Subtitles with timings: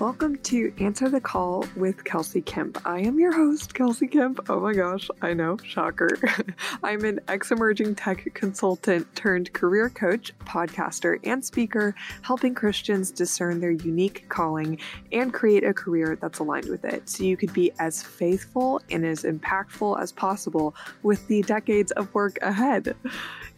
[0.00, 2.80] Welcome to Answer the Call with Kelsey Kemp.
[2.86, 4.38] I am your host, Kelsey Kemp.
[4.48, 6.16] Oh my gosh, I know, shocker.
[6.84, 13.58] I'm an ex emerging tech consultant turned career coach, podcaster, and speaker, helping Christians discern
[13.58, 14.78] their unique calling
[15.10, 19.04] and create a career that's aligned with it so you could be as faithful and
[19.04, 22.94] as impactful as possible with the decades of work ahead.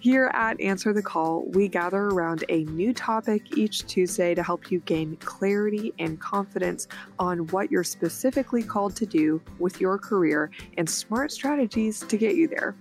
[0.01, 4.71] Here at Answer the Call, we gather around a new topic each Tuesday to help
[4.71, 6.89] you gain clarity and confidence
[7.19, 12.35] on what you're specifically called to do with your career and smart strategies to get
[12.35, 12.77] you there.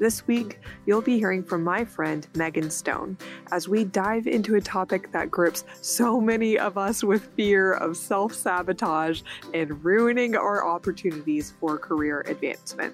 [0.00, 3.16] This week, you'll be hearing from my friend Megan Stone
[3.52, 7.96] as we dive into a topic that grips so many of us with fear of
[7.96, 9.22] self sabotage
[9.54, 12.92] and ruining our opportunities for career advancement.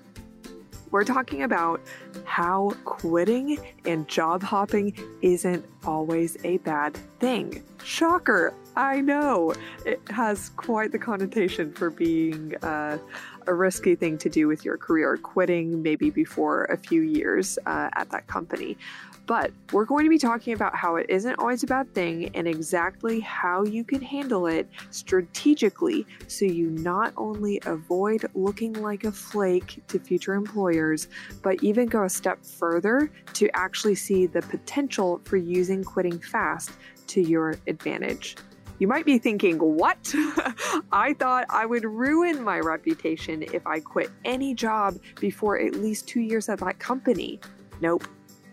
[0.93, 1.81] We're talking about
[2.25, 7.63] how quitting and job hopping isn't always a bad thing.
[7.83, 9.55] Shocker, I know.
[9.87, 12.99] It has quite the connotation for being uh,
[13.47, 17.89] a risky thing to do with your career, quitting maybe before a few years uh,
[17.95, 18.77] at that company.
[19.27, 22.49] But we're going to be talking about how it isn't always a bad thing and
[22.49, 29.13] exactly how you can handle it strategically so you not only avoid looking like a
[29.13, 31.09] flake to future employers,
[31.43, 36.73] but even go a step further to actually see the potential for using quitting fast
[37.07, 38.37] to your advantage.
[38.79, 40.13] You might be thinking, what?
[40.93, 46.09] I thought I would ruin my reputation if I quit any job before at least
[46.09, 47.39] two years at that company.
[47.81, 48.09] Nope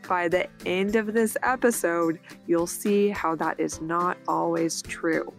[0.10, 5.32] by the end of this episode, you'll see how that is not always true.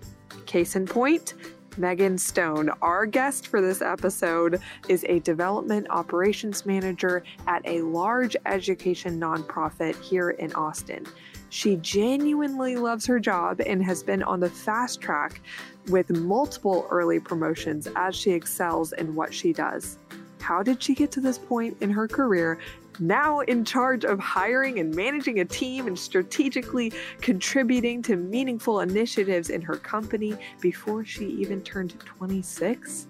[0.46, 1.34] Case in point,
[1.76, 8.36] Megan Stone, our guest for this episode, is a development operations manager at a large
[8.46, 11.04] education nonprofit here in Austin.
[11.48, 15.41] She genuinely loves her job and has been on the fast track
[15.88, 19.98] with multiple early promotions as she excels in what she does.
[20.41, 22.58] How did she get to this point in her career
[22.98, 29.50] now in charge of hiring and managing a team and strategically contributing to meaningful initiatives
[29.50, 33.06] in her company before she even turned 26?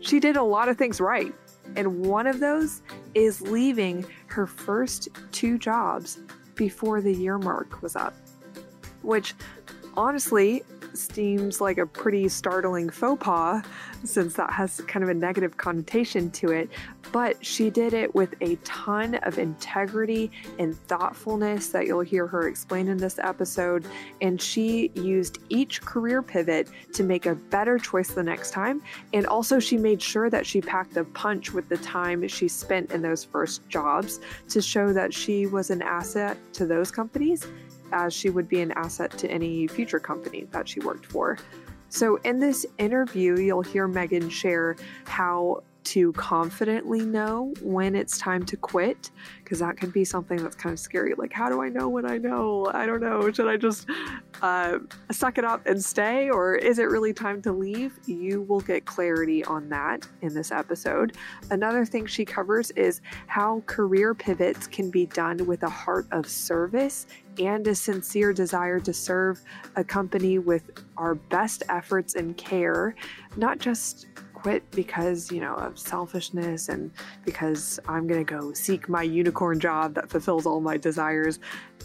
[0.00, 1.34] She did a lot of things right,
[1.74, 2.82] and one of those
[3.14, 6.18] is leaving her first two jobs
[6.54, 8.14] before the year mark was up,
[9.02, 9.34] which
[9.96, 10.62] honestly
[10.96, 13.62] seems like a pretty startling faux pas
[14.04, 16.68] since that has kind of a negative connotation to it.
[17.12, 22.48] But she did it with a ton of integrity and thoughtfulness that you'll hear her
[22.48, 23.86] explain in this episode.
[24.20, 28.82] And she used each career pivot to make a better choice the next time.
[29.12, 32.90] And also, she made sure that she packed a punch with the time she spent
[32.90, 37.46] in those first jobs to show that she was an asset to those companies
[37.96, 41.38] as she would be an asset to any future company that she worked for.
[41.88, 48.44] So, in this interview, you'll hear Megan share how to confidently know when it's time
[48.44, 49.12] to quit
[49.44, 52.04] because that can be something that's kind of scary like how do i know when
[52.04, 52.68] i know?
[52.74, 53.30] I don't know.
[53.30, 53.88] Should i just
[54.42, 54.78] uh,
[55.12, 58.00] suck it up and stay or is it really time to leave?
[58.04, 61.16] You will get clarity on that in this episode.
[61.50, 66.28] Another thing she covers is how career pivots can be done with a heart of
[66.28, 67.06] service
[67.38, 69.42] and a sincere desire to serve
[69.76, 72.94] a company with our best efforts and care,
[73.36, 76.90] not just quit because, you know, of selfishness and
[77.24, 81.40] because I'm going to go seek my unicorn job that fulfills all my desires.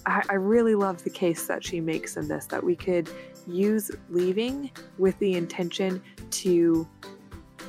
[0.05, 3.09] I, I really love the case that she makes in this that we could
[3.47, 6.01] use leaving with the intention
[6.31, 6.87] to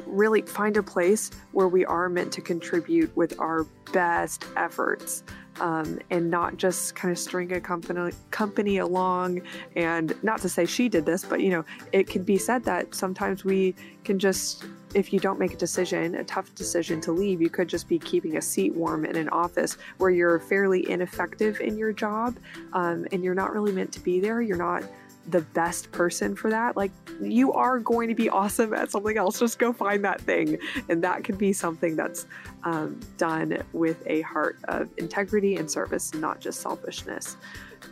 [0.06, 5.22] really find a place where we are meant to contribute with our best efforts
[5.60, 9.42] um, and not just kind of string a company company along.
[9.76, 12.94] And not to say she did this, but you know, it can be said that
[12.94, 13.74] sometimes we
[14.04, 14.64] can just
[14.94, 17.98] if you don't make a decision, a tough decision to leave, you could just be
[17.98, 22.36] keeping a seat warm in an office where you're fairly ineffective in your job
[22.72, 24.42] um, and you're not really meant to be there.
[24.42, 24.82] You're not
[25.28, 26.76] the best person for that.
[26.76, 26.90] Like,
[27.20, 29.38] you are going to be awesome at something else.
[29.38, 30.58] Just go find that thing.
[30.88, 32.26] And that could be something that's
[32.64, 37.36] um, done with a heart of integrity and service, not just selfishness.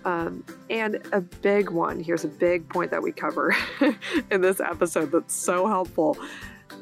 [0.05, 3.55] Um, and a big one here's a big point that we cover
[4.31, 6.17] in this episode that's so helpful.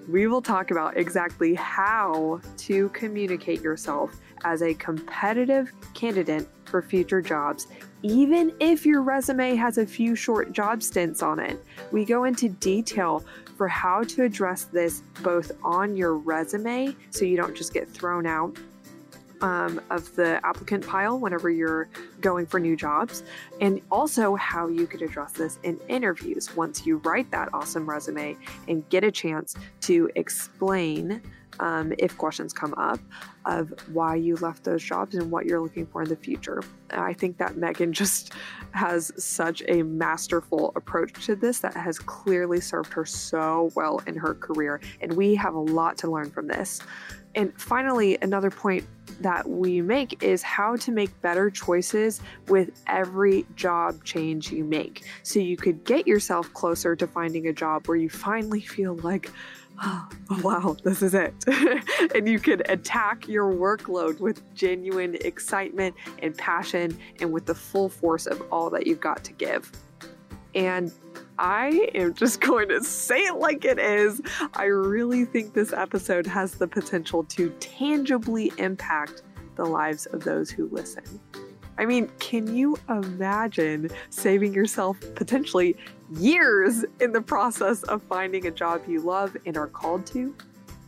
[0.09, 7.21] We will talk about exactly how to communicate yourself as a competitive candidate for future
[7.21, 7.67] jobs
[8.03, 11.65] even if your resume has a few short job stints on it.
[11.91, 13.25] We go into detail
[13.57, 18.27] for how to address this both on your resume so you don't just get thrown
[18.27, 18.57] out
[19.41, 21.89] um, of the applicant pile whenever you're
[22.21, 23.23] going for new jobs,
[23.61, 28.37] and also how you could address this in interviews once you write that awesome resume
[28.69, 31.23] and get a chance to explain
[31.61, 33.01] um, if questions come up
[33.47, 36.63] of why you left those jobs and what you're looking for in the future.
[36.91, 38.33] I think that Megan just
[38.73, 44.17] has such a masterful approach to this that has clearly served her so well in
[44.17, 44.81] her career.
[45.01, 46.81] And we have a lot to learn from this.
[47.35, 48.85] And finally, another point
[49.21, 55.05] that we make is how to make better choices with every job change you make.
[55.23, 59.31] So you could get yourself closer to finding a job where you finally feel like,
[59.83, 60.09] oh,
[60.43, 61.35] wow, this is it.
[62.15, 67.89] and you can attack your workload with genuine excitement and passion and with the full
[67.89, 69.71] force of all that you've got to give.
[70.55, 70.93] And
[71.39, 74.21] I am just going to say it like it is.
[74.55, 79.23] I really think this episode has the potential to tangibly impact
[79.57, 81.21] the lives of those who listen.
[81.79, 85.77] I mean, can you imagine saving yourself potentially
[86.17, 90.35] years in the process of finding a job you love and are called to?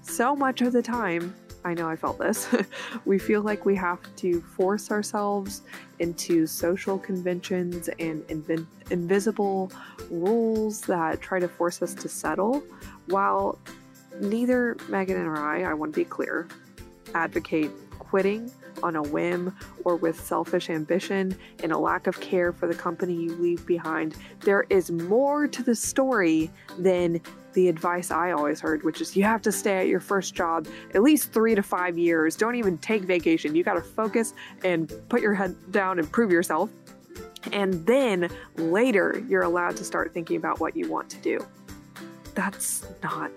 [0.02, 2.48] So much of the time, I know I felt this,
[3.04, 5.62] we feel like we have to force ourselves
[5.98, 9.70] into social conventions and inv- invisible
[10.10, 12.62] rules that try to force us to settle,
[13.06, 13.58] while
[14.20, 16.48] neither Megan and I, I want to be clear,
[17.14, 18.50] advocate quitting
[18.82, 19.54] on a whim
[19.84, 24.16] or with selfish ambition and a lack of care for the company you leave behind.
[24.40, 27.20] There is more to the story than
[27.52, 30.66] the advice I always heard, which is you have to stay at your first job
[30.94, 32.36] at least three to five years.
[32.36, 33.54] Don't even take vacation.
[33.54, 36.70] You got to focus and put your head down and prove yourself.
[37.52, 41.46] And then later, you're allowed to start thinking about what you want to do.
[42.34, 43.30] That's not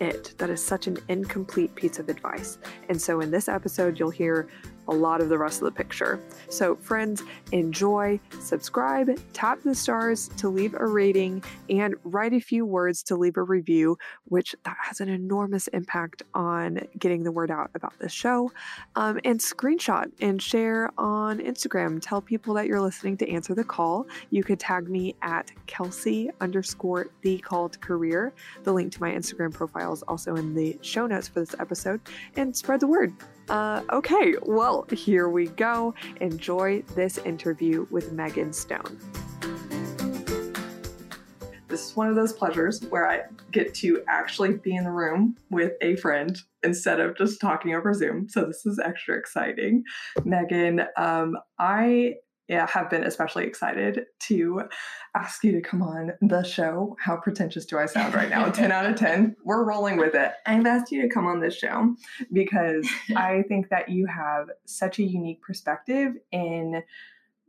[0.00, 0.34] it.
[0.38, 2.58] That is such an incomplete piece of advice.
[2.88, 4.48] And so in this episode, you'll hear
[4.88, 6.20] a lot of the rest of the picture.
[6.48, 7.22] So, friends,
[7.52, 13.16] enjoy, subscribe, tap the stars to leave a rating, and write a few words to
[13.16, 17.94] leave a review, which that has an enormous impact on getting the word out about
[17.98, 18.52] this show.
[18.94, 22.00] Um, and screenshot and share on Instagram.
[22.00, 24.06] Tell people that you're listening to answer the call.
[24.30, 28.32] You could tag me at Kelsey underscore the called career.
[28.64, 32.00] The link to my Instagram profile is also in the show notes for this episode,
[32.36, 33.12] and spread the word.
[33.48, 35.94] Uh, okay, well, here we go.
[36.20, 38.98] Enjoy this interview with Megan Stone.
[41.68, 43.22] This is one of those pleasures where I
[43.52, 47.92] get to actually be in the room with a friend instead of just talking over
[47.92, 48.28] Zoom.
[48.28, 49.84] So this is extra exciting.
[50.24, 52.14] Megan, um, I
[52.48, 54.62] yeah, have been especially excited to
[55.14, 56.96] ask you to come on the show.
[57.00, 58.48] How pretentious do I sound right now?
[58.50, 59.36] 10 out of 10.
[59.44, 60.32] We're rolling with it.
[60.46, 61.94] I've asked you to come on this show
[62.32, 66.82] because I think that you have such a unique perspective in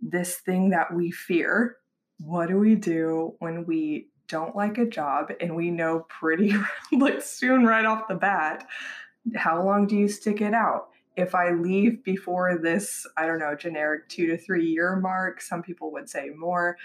[0.02, 1.78] this thing that we fear.
[2.20, 6.54] What do we do when we don't like a job and we know pretty
[6.92, 8.68] like soon right off the bat
[9.36, 13.56] how long do you stick it out if I leave before this, I don't know,
[13.56, 16.78] generic two to three year mark, some people would say more.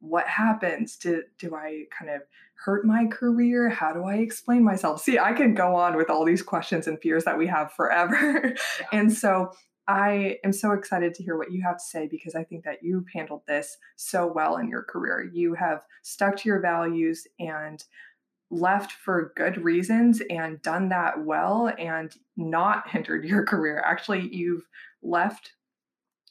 [0.00, 0.96] What happens?
[0.96, 2.22] Do, do I kind of
[2.64, 3.70] hurt my career?
[3.70, 5.02] How do I explain myself?
[5.02, 8.16] See, I can go on with all these questions and fears that we have forever.
[8.44, 8.86] Yeah.
[8.92, 9.52] and so
[9.88, 12.82] I am so excited to hear what you have to say because I think that
[12.82, 15.30] you've handled this so well in your career.
[15.32, 17.82] You have stuck to your values and
[18.50, 23.82] left for good reasons and done that well and not hindered your career.
[23.84, 24.66] Actually, you've
[25.02, 25.52] left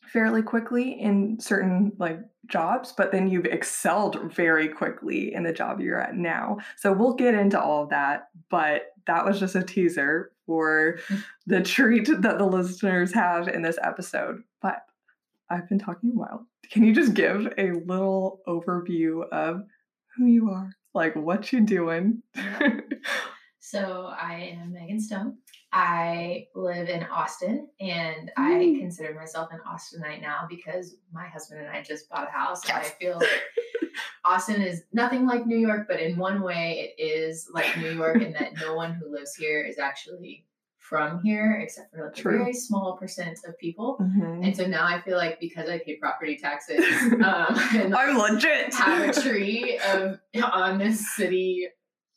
[0.07, 5.81] fairly quickly in certain like jobs, but then you've excelled very quickly in the job
[5.81, 6.57] you're at now.
[6.77, 10.99] So we'll get into all of that, but that was just a teaser for
[11.47, 14.43] the treat that the listeners have in this episode.
[14.61, 14.85] But
[15.49, 16.47] I've been talking a while.
[16.71, 19.63] Can you just give a little overview of
[20.15, 20.71] who you are?
[20.95, 22.21] Like what you doing
[23.59, 25.37] so i am megan stone
[25.71, 28.77] i live in austin and mm.
[28.77, 32.61] i consider myself an austinite now because my husband and i just bought a house
[32.67, 32.77] yes.
[32.77, 33.43] i feel like
[34.25, 38.21] austin is nothing like new york but in one way it is like new york
[38.21, 40.45] in that no one who lives here is actually
[40.87, 42.35] from here, except for like True.
[42.35, 43.97] a very small percent of people.
[44.01, 44.43] Mm-hmm.
[44.43, 46.79] And so now I feel like because I pay property taxes,
[47.13, 51.67] um, and I'm legit have a tree of on this city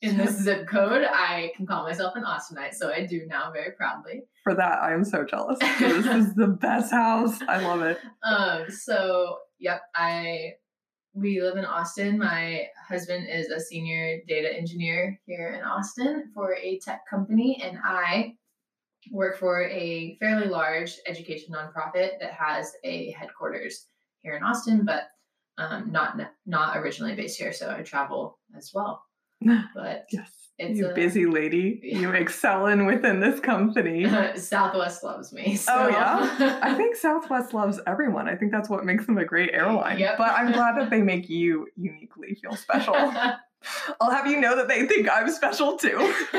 [0.00, 2.74] in this zip code, I can call myself an Austinite.
[2.74, 4.22] So I do now very proudly.
[4.44, 5.58] For that, I am so jealous.
[5.80, 7.40] this is the best house.
[7.48, 7.98] I love it.
[8.22, 8.70] Um.
[8.70, 10.52] So yep, I
[11.14, 12.18] we live in Austin.
[12.18, 17.78] My husband is a senior data engineer here in Austin for a tech company, and
[17.82, 18.36] I
[19.12, 23.86] work for a fairly large education nonprofit that has a headquarters
[24.22, 25.04] here in Austin, but
[25.58, 27.52] um, not not originally based here.
[27.52, 29.02] So I travel as well.
[29.74, 30.30] But yes.
[30.58, 31.80] It's you a, busy lady.
[31.84, 31.98] Yeah.
[32.00, 34.08] You in within this company.
[34.36, 35.54] Southwest loves me.
[35.54, 35.72] So.
[35.72, 38.28] Oh yeah, I think Southwest loves everyone.
[38.28, 40.00] I think that's what makes them a great airline.
[40.00, 40.18] Yep.
[40.18, 42.94] But I'm glad that they make you uniquely feel special.
[44.00, 45.96] I'll have you know that they think I'm special too.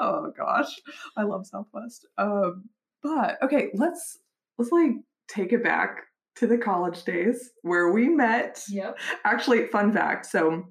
[0.00, 0.80] oh gosh,
[1.16, 2.06] I love Southwest.
[2.18, 2.68] Um,
[3.02, 4.18] but okay, let's
[4.58, 4.92] let's like
[5.28, 6.02] take it back
[6.36, 8.62] to the college days where we met.
[8.68, 8.98] Yep.
[9.24, 10.26] Actually, fun fact.
[10.26, 10.64] So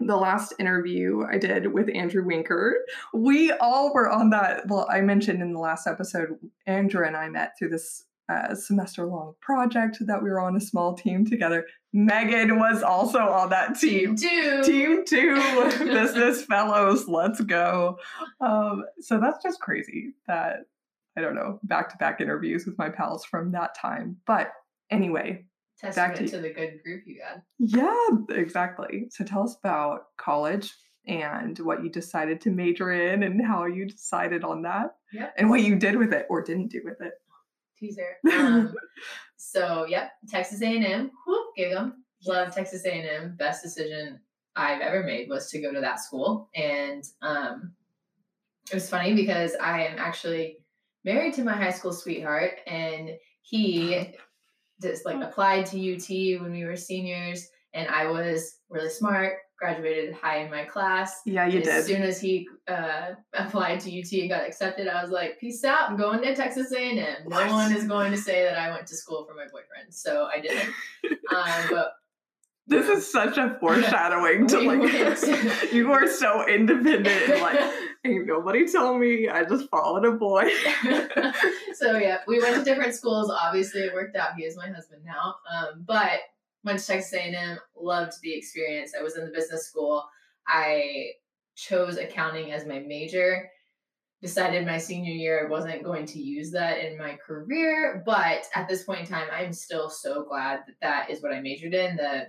[0.00, 4.66] the last interview I did with Andrew Winker, we all were on that.
[4.68, 6.30] Well, I mentioned in the last episode,
[6.66, 10.60] Andrew and I met through this uh, semester long project that we were on a
[10.60, 11.66] small team together.
[11.94, 14.16] Megan was also on that team.
[14.16, 14.62] Team two.
[14.64, 15.34] Team two,
[15.78, 17.98] business fellows, let's go.
[18.40, 20.64] Um, so that's just crazy that,
[21.16, 24.16] I don't know, back to back interviews with my pals from that time.
[24.26, 24.50] But
[24.90, 25.44] anyway,
[25.78, 27.42] Testament to, to the good group you had.
[27.60, 29.06] Yeah, exactly.
[29.10, 30.74] So tell us about college
[31.06, 34.96] and what you decided to major in and how you decided on that.
[35.12, 35.34] Yep.
[35.38, 37.12] And what you did with it or didn't do with it.
[37.78, 38.16] Teaser.
[38.32, 38.74] Um,
[39.36, 41.10] so, yep, Texas A&M.
[41.26, 42.04] Whoop, gig 'em.
[42.26, 43.36] Love Texas A&M.
[43.36, 44.20] Best decision
[44.56, 46.48] I've ever made was to go to that school.
[46.54, 47.72] And um,
[48.70, 50.58] it was funny because I am actually
[51.04, 53.10] married to my high school sweetheart and
[53.42, 54.14] he
[54.80, 60.14] just like applied to UT when we were seniors, and I was really smart, graduated
[60.14, 61.22] high in my class.
[61.24, 61.74] Yeah, you as did.
[61.74, 65.64] As soon as he uh, applied to UT and got accepted, I was like, "Peace
[65.64, 65.90] out!
[65.90, 67.28] I'm going to Texas A&M.
[67.28, 70.26] No one is going to say that I went to school for my boyfriend." So
[70.26, 70.58] I did.
[71.34, 71.92] um, but
[72.66, 77.60] this is such a foreshadowing to like you are so independent like
[78.06, 80.48] ain't nobody tell me i just followed a boy
[81.74, 85.02] so yeah we went to different schools obviously it worked out he is my husband
[85.04, 86.20] now um, but
[86.64, 90.04] went to texas a&m loved the experience i was in the business school
[90.48, 91.08] i
[91.56, 93.48] chose accounting as my major
[94.20, 98.68] decided my senior year I wasn't going to use that in my career but at
[98.68, 101.96] this point in time i'm still so glad that that is what i majored in
[101.96, 102.26] the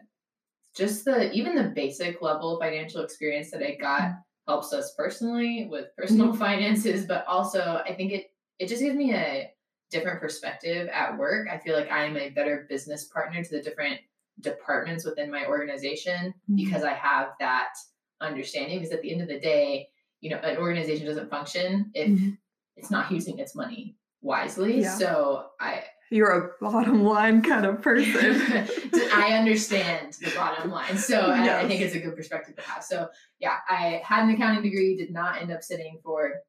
[0.75, 4.17] just the even the basic level financial experience that I got mm.
[4.47, 6.37] helps us personally with personal mm-hmm.
[6.37, 8.25] finances, but also I think it
[8.59, 9.49] it just gives me a
[9.89, 11.47] different perspective at work.
[11.49, 13.99] I feel like I'm a better business partner to the different
[14.41, 16.55] departments within my organization mm-hmm.
[16.55, 17.73] because I have that
[18.21, 18.79] understanding.
[18.79, 19.89] Because at the end of the day,
[20.21, 22.31] you know, an organization doesn't function if mm-hmm.
[22.75, 24.81] it's not using its money wisely.
[24.81, 24.95] Yeah.
[24.97, 28.41] So I you're a bottom line kind of person.
[29.13, 30.97] I understand the bottom line.
[30.97, 31.49] So yes.
[31.49, 32.83] I, I, think it's a good perspective to have.
[32.83, 36.41] So yeah, I had an accounting degree, did not end up sitting for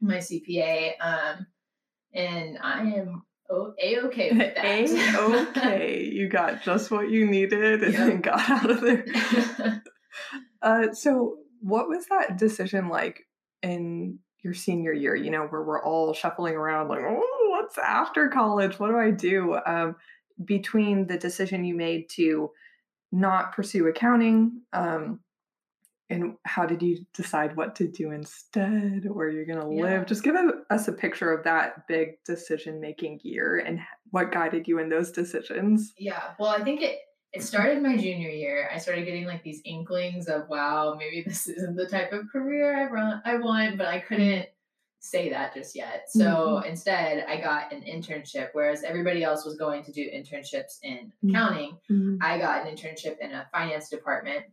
[0.00, 0.92] my CPA.
[1.00, 1.46] Um,
[2.14, 4.64] and I am a okay with that.
[4.64, 6.04] A okay.
[6.12, 8.06] you got just what you needed and yep.
[8.06, 9.04] then got out of there.
[10.62, 13.26] uh, so what was that decision like
[13.62, 18.28] in your senior year, you know, where we're all shuffling around like, oh, what's after
[18.28, 18.78] college?
[18.78, 19.58] What do I do?
[19.66, 19.96] Um,
[20.44, 22.50] between the decision you made to
[23.12, 25.20] not pursue accounting, um,
[26.14, 29.82] and how did you decide what to do instead, where you're going to yeah.
[29.82, 30.06] live?
[30.06, 30.36] Just give
[30.70, 33.80] us a picture of that big decision making year and
[34.10, 35.92] what guided you in those decisions.
[35.98, 37.00] Yeah, well, I think it
[37.32, 38.70] it started my junior year.
[38.72, 42.76] I started getting like these inklings of wow, maybe this isn't the type of career
[42.76, 44.46] I run I want, but I couldn't
[45.00, 46.04] say that just yet.
[46.08, 46.68] So mm-hmm.
[46.68, 51.30] instead, I got an internship, whereas everybody else was going to do internships in mm-hmm.
[51.30, 51.78] accounting.
[51.90, 52.16] Mm-hmm.
[52.22, 54.44] I got an internship in a finance department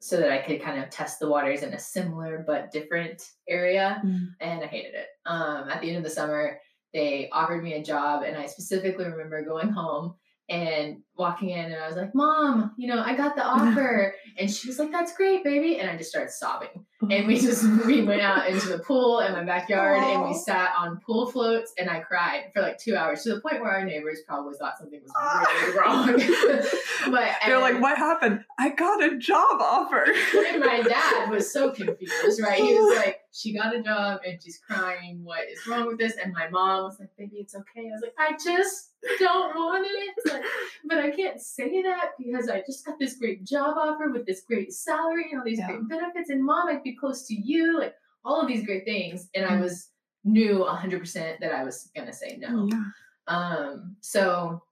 [0.00, 4.00] so that I could kind of test the waters in a similar but different area.
[4.04, 4.26] Mm-hmm.
[4.40, 5.08] And I hated it.
[5.26, 6.60] Um, at the end of the summer,
[6.94, 10.14] they offered me a job, and I specifically remember going home
[10.48, 14.14] and walking in and I was like, Mom, you know, I got the offer.
[14.38, 15.78] and she was like, That's great, baby.
[15.78, 16.86] And I just started sobbing.
[17.02, 17.08] Oh.
[17.10, 20.14] And we just we went out into the pool in my backyard Aww.
[20.14, 23.40] and we sat on pool floats and I cried for like two hours to the
[23.40, 25.46] point where our neighbors probably thought something was ah.
[25.62, 26.62] really wrong.
[27.12, 28.44] but they're like, What happened?
[28.58, 30.06] I got a job offer.
[30.48, 32.58] and my dad was so confused, right?
[32.58, 35.20] He was like, She got a job and she's crying.
[35.22, 36.14] What is wrong with this?
[36.22, 37.88] And my mom was like, Baby, it's okay.
[37.88, 40.32] I was like, I just don't want it.
[40.32, 40.42] Like,
[40.84, 44.42] but I can't say that because I just got this great job offer with this
[44.42, 45.68] great salary and all these yeah.
[45.68, 46.30] great benefits.
[46.30, 49.28] And mom, I'd be close to you, like all of these great things.
[49.34, 49.62] And I mm.
[49.62, 49.90] was
[50.24, 52.68] knew 100% that I was going to say no.
[52.70, 52.84] Yeah.
[53.26, 54.62] Um, so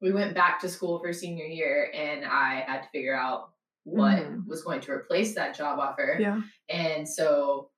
[0.00, 3.50] we went back to school for senior year and I had to figure out
[3.84, 4.46] what mm.
[4.46, 6.16] was going to replace that job offer.
[6.20, 6.40] Yeah.
[6.68, 7.70] And so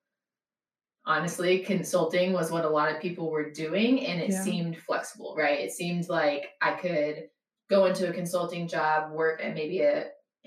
[1.05, 4.43] honestly, consulting was what a lot of people were doing and it Yeah.
[4.43, 5.59] seemed flexible, right?
[5.59, 7.29] It seemed like I could
[7.73, 10.05] go into a consulting job, work at maybe a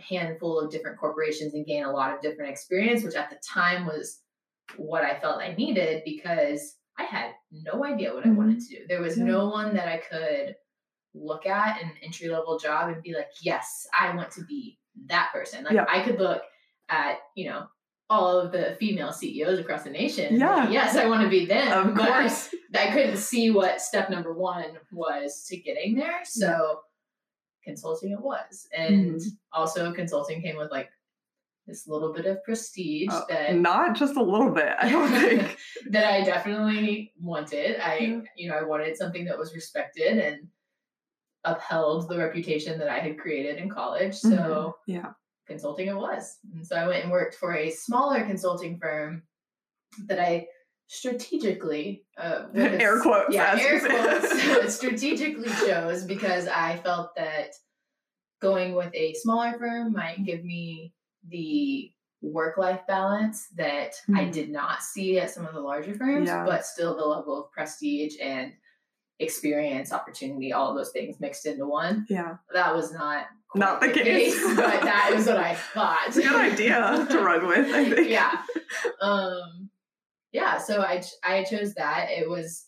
[0.10, 3.86] handful of different corporations and gain a lot of different experience, which at the time
[3.86, 4.22] was
[4.78, 8.82] what I felt I needed because I had no idea what I wanted to do.
[8.88, 9.28] There was Mm-hmm.
[9.28, 9.34] Yeah.
[9.34, 10.56] no one that I could
[11.14, 14.78] look at an entry level job and be like, yes, I want to be
[15.08, 15.64] that person.
[15.64, 15.86] Like Yeah.
[15.90, 16.42] I could look
[16.90, 17.66] at, you know,
[18.10, 20.38] all of the female CEOs across the nation.
[20.40, 20.70] like, Yeah.
[20.70, 21.90] yes, I want to be them.
[21.90, 22.54] Of I- course.
[22.76, 26.20] I couldn't see what step number one was to getting there.
[26.26, 26.82] So
[27.66, 28.68] consulting it was.
[28.78, 29.28] And Mm-hmm.
[29.52, 30.90] also consulting came with like
[31.68, 35.58] this little bit of prestige Uh, that Not just a little bit, I don't think.
[35.90, 37.80] that I definitely wanted.
[37.84, 38.22] I Yeah.
[38.38, 40.48] you know, I wanted something that was respected and
[41.44, 44.16] upheld the reputation that I had created in college.
[44.16, 44.74] So Mhm.
[44.88, 45.12] yeah.
[45.48, 46.38] consulting it was.
[46.54, 49.22] And so I went and worked for a smaller consulting firm
[50.08, 50.48] that I
[50.88, 53.34] strategically uh Air quotes.
[53.34, 57.52] yeah, air quotes strategically chose because I felt that
[58.42, 60.94] going with a smaller firm might give me
[61.30, 64.32] the work life balance that I Mhm.
[64.32, 66.44] did not see at some of the larger firms, Yeah.
[66.46, 68.54] but still the level of prestige and
[69.20, 72.06] experience, opportunity, all those things mixed into one.
[72.10, 72.38] yeah.
[72.54, 74.44] That was not quite Not the case.
[74.56, 76.04] but that is what I thought.
[76.08, 78.10] It's a good idea to run with, I think.
[78.10, 78.42] yeah.
[79.02, 79.65] Um
[80.36, 82.10] yeah, so I I chose that.
[82.12, 82.68] It was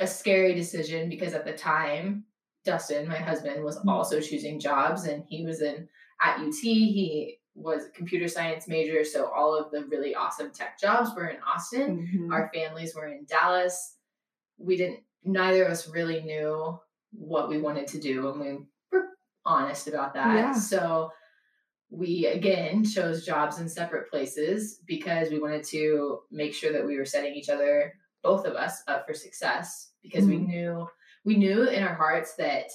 [0.00, 2.24] a scary decision because at the time
[2.64, 3.88] Dustin, my husband, was Mhm.
[3.88, 5.88] also choosing jobs and he was in
[6.20, 6.52] at UT.
[6.62, 11.28] He was a computer science major, so all of the really awesome tech jobs were
[11.28, 12.06] in Austin.
[12.06, 12.32] Mhm.
[12.32, 13.96] Our families were in Dallas.
[14.58, 16.78] We didn't neither of us really knew
[17.12, 19.06] what we wanted to do and we were
[19.46, 20.34] honest about that.
[20.36, 20.52] Yeah.
[20.52, 21.10] So
[21.90, 26.96] we again chose jobs in separate places because we wanted to make sure that we
[26.96, 30.46] were setting each other both of us up for success because we Mhm.
[30.46, 30.88] knew
[31.24, 32.66] we knew in our hearts that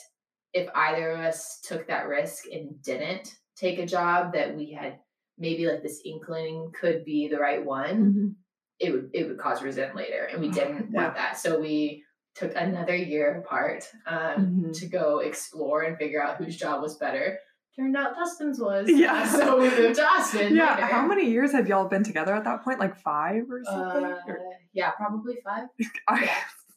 [0.54, 5.00] if either of us took that risk and didn't take a job that we had
[5.38, 8.36] maybe like this inkling could be the right one Mhm.
[8.80, 11.04] it would it would cause resent later and we didn't Yeah.
[11.04, 12.04] want that so we
[12.36, 14.80] took another year apart um, Mhm.
[14.80, 17.40] to go explore and figure out whose job was better
[17.76, 19.28] turned out dustin's was Yeah.
[19.32, 20.76] so we moved to austin Yeah.
[20.76, 20.86] later.
[20.88, 22.80] How many years had y'all been together at that point?
[22.80, 24.06] Like five or something?
[24.06, 24.40] uh, Or-
[24.74, 25.68] yeah probably five
[26.08, 26.32] I, yeah.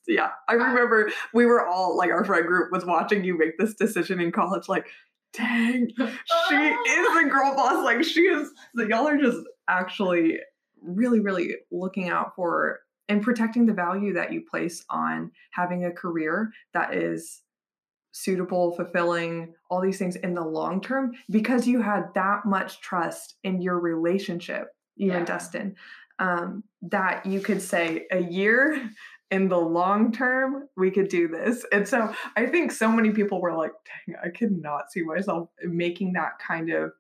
[0.07, 3.75] yeah, I remember we were all like our friend group was watching you make this
[3.75, 4.69] decision in college.
[4.69, 4.87] Like,
[5.33, 7.85] dang, she is the girl boss.
[7.85, 8.51] Like, she is.
[8.77, 10.39] So y'all are just actually
[10.83, 15.93] really, really looking out for and protecting the value that you place on having a
[15.93, 17.42] career that is
[18.13, 23.37] suitable, fulfilling, all these things in the long term because you had that much trust
[23.43, 25.19] in your relationship, you Yeah.
[25.19, 25.75] and Dustin,
[26.19, 28.91] um, that you could say a year
[29.31, 31.65] in the long term, we could do this.
[31.73, 33.73] And so I think so many people were like,
[34.07, 36.93] dang, I could not see myself making that kind of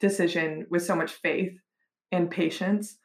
[0.00, 1.52] decision with so much faith
[2.10, 2.96] and patience.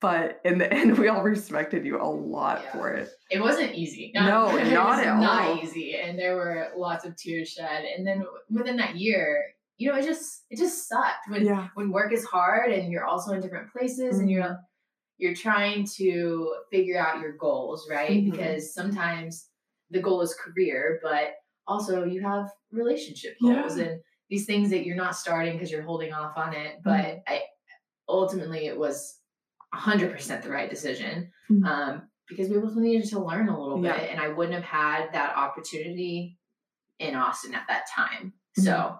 [0.00, 2.72] But in the end, we all respected you a lot Yeah.
[2.72, 3.10] for it.
[3.30, 5.58] It wasn't easy No, it not was at not all.
[5.62, 9.42] easy and there were lots of tears shed and then within that year
[9.78, 11.68] you know it just it just sucked when Yeah.
[11.74, 14.32] when work is hard and you're also in different places and Mhm.
[14.32, 14.56] you're
[15.16, 18.30] you're trying to figure out your goals right Mhm.
[18.32, 19.48] because sometimes
[19.90, 21.34] the goal is career but
[21.66, 23.62] also you have relationship Yeah.
[23.62, 27.04] goals and these things that you're not starting because you're holding off on it but
[27.04, 27.22] Mhm.
[27.28, 27.42] i
[28.08, 29.18] ultimately it was
[29.74, 31.64] 100% the right decision Mhm.
[31.66, 33.98] um, because we both needed to learn a little Yeah.
[33.98, 36.38] bit and i wouldn't have had that opportunity
[36.98, 38.98] in austin at that time so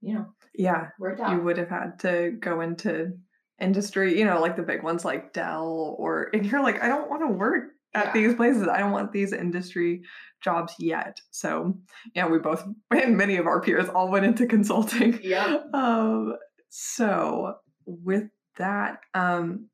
[0.00, 0.88] you know Yeah.
[0.98, 1.36] worked Mm-hmm.
[1.38, 3.12] You would have had to go into
[3.60, 7.08] industry, you know, like the big ones like Dell or, and you're like, I don't
[7.08, 8.12] want to work at Yeah.
[8.12, 8.68] these places.
[8.68, 10.02] I don't want these industry
[10.44, 11.20] jobs yet.
[11.30, 11.78] So,
[12.14, 15.18] yeah, we both, and many of our peers all went into consulting.
[15.22, 15.68] Yep.
[15.74, 16.36] Um,
[16.68, 17.54] so
[17.86, 19.70] with that, um,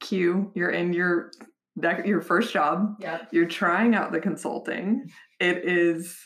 [0.00, 1.30] Q, you're in your
[1.76, 2.96] that your first job.
[3.00, 3.28] Yep.
[3.32, 5.10] You're trying out the consulting.
[5.40, 6.18] It is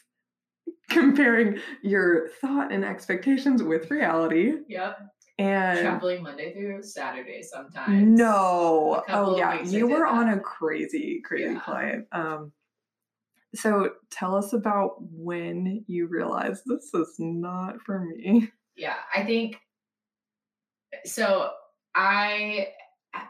[0.91, 4.55] comparing your thought and expectations with reality.
[4.69, 4.99] Yep.
[5.39, 8.19] And Traveling Monday through Saturday sometimes.
[8.19, 11.61] no, oh yeah, you were on a crazy, crazy Yeah.
[11.61, 12.07] client.
[12.13, 12.53] Um,
[13.55, 18.51] so tell us about when you realized this is not for me.
[18.77, 19.57] Yeah, I think
[21.05, 21.51] so.
[21.95, 22.69] I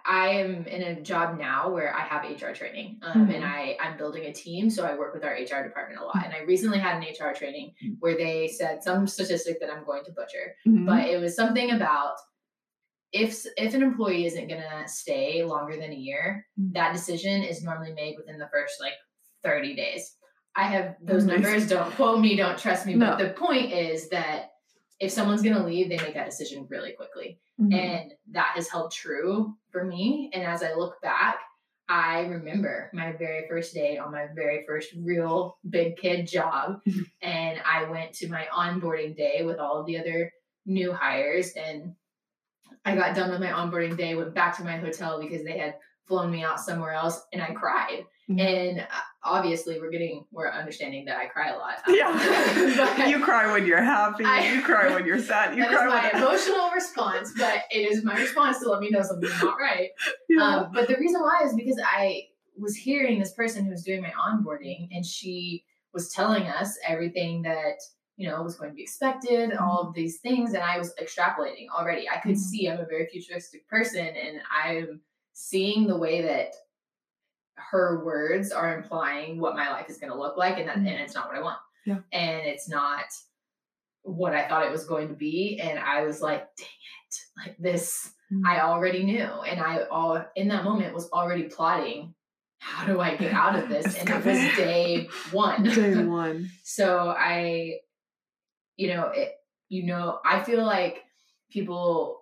[0.05, 3.35] I am in a job now where I have HR training, um, Mhm.
[3.37, 6.16] and I I'm building a team, so I work with our HR department a lot.
[6.16, 6.25] Mhm.
[6.27, 7.97] And I recently had an HR training Mhm.
[8.01, 10.87] where they said some statistic that I'm going to butcher, Mhm.
[10.87, 12.16] but it was something about
[13.12, 16.75] if if an employee isn't gonna stay longer than a year, Mm.
[16.75, 18.95] that decision is normally made within the first like
[19.43, 20.16] 30 days.
[20.57, 21.69] I have those numbers.
[21.69, 22.37] Don't quote me.
[22.37, 22.97] Don't trust me.
[22.97, 24.49] But the point is that
[25.00, 27.74] if someone's gonna leave, they make that decision really quickly, Mhm.
[27.74, 30.30] and that has held true for me.
[30.34, 31.40] And as I look back,
[31.88, 37.04] I remember my very first day on my very first real big kid job, Mhm.
[37.22, 40.32] and I went to my onboarding day with all of the other
[40.66, 41.96] new hires and
[42.84, 45.76] I got done with my onboarding day, went back to my hotel because they had
[46.11, 48.05] flown me out somewhere else and I cried.
[48.29, 48.40] Mhm.
[48.40, 48.85] And uh,
[49.23, 51.77] obviously we're getting we're understanding that I cry a lot.
[51.87, 53.07] yeah.
[53.09, 54.25] You cry when you're happy.
[54.25, 55.57] I- you cry when you're sad.
[55.57, 58.81] You that is cry my when emotional response, but it is my response to let
[58.81, 59.90] me know something's not right.
[60.29, 60.42] Yeah.
[60.44, 62.25] Um, but the reason why is because I
[62.59, 67.42] was hearing this person who was doing my onboarding, and she was telling us everything
[67.42, 67.77] that
[68.16, 71.68] you know was going to be expected, all of these things, and I was extrapolating
[71.77, 72.09] already.
[72.09, 72.38] I could Mhm.
[72.38, 75.01] see I'm a very futuristic person, and I'm
[75.48, 76.53] seeing the way that
[77.57, 80.87] her words are implying what my life is going to look like, and that Mhm.
[80.88, 81.59] and it's not what I want.
[81.87, 82.00] Yeah.
[82.12, 83.05] and it's not
[84.03, 86.66] what I thought it was going to be, and I was like, dang
[87.09, 88.12] it, like this.
[88.31, 88.42] Mm.
[88.46, 92.14] I already knew, and I all in that moment was already plotting.
[92.59, 93.96] How do I get out of this?
[93.98, 95.62] And it was day one.
[95.64, 96.50] Day one.
[96.64, 97.81] so I,
[98.76, 99.33] you know, it.
[99.70, 101.05] You know, I feel like
[101.50, 102.19] people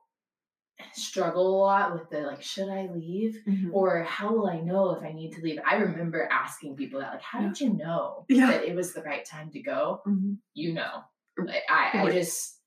[0.93, 3.43] struggle a lot with the like, should I leave?
[3.47, 3.71] Mhm.
[3.73, 5.59] Or how will I know if I need to leave?
[5.67, 8.47] I remember asking people that, like, how did you know Yeah.
[8.51, 10.03] that it was the right time to go?
[10.07, 10.39] Mhm.
[10.55, 11.03] you know
[11.39, 12.61] like, I, I just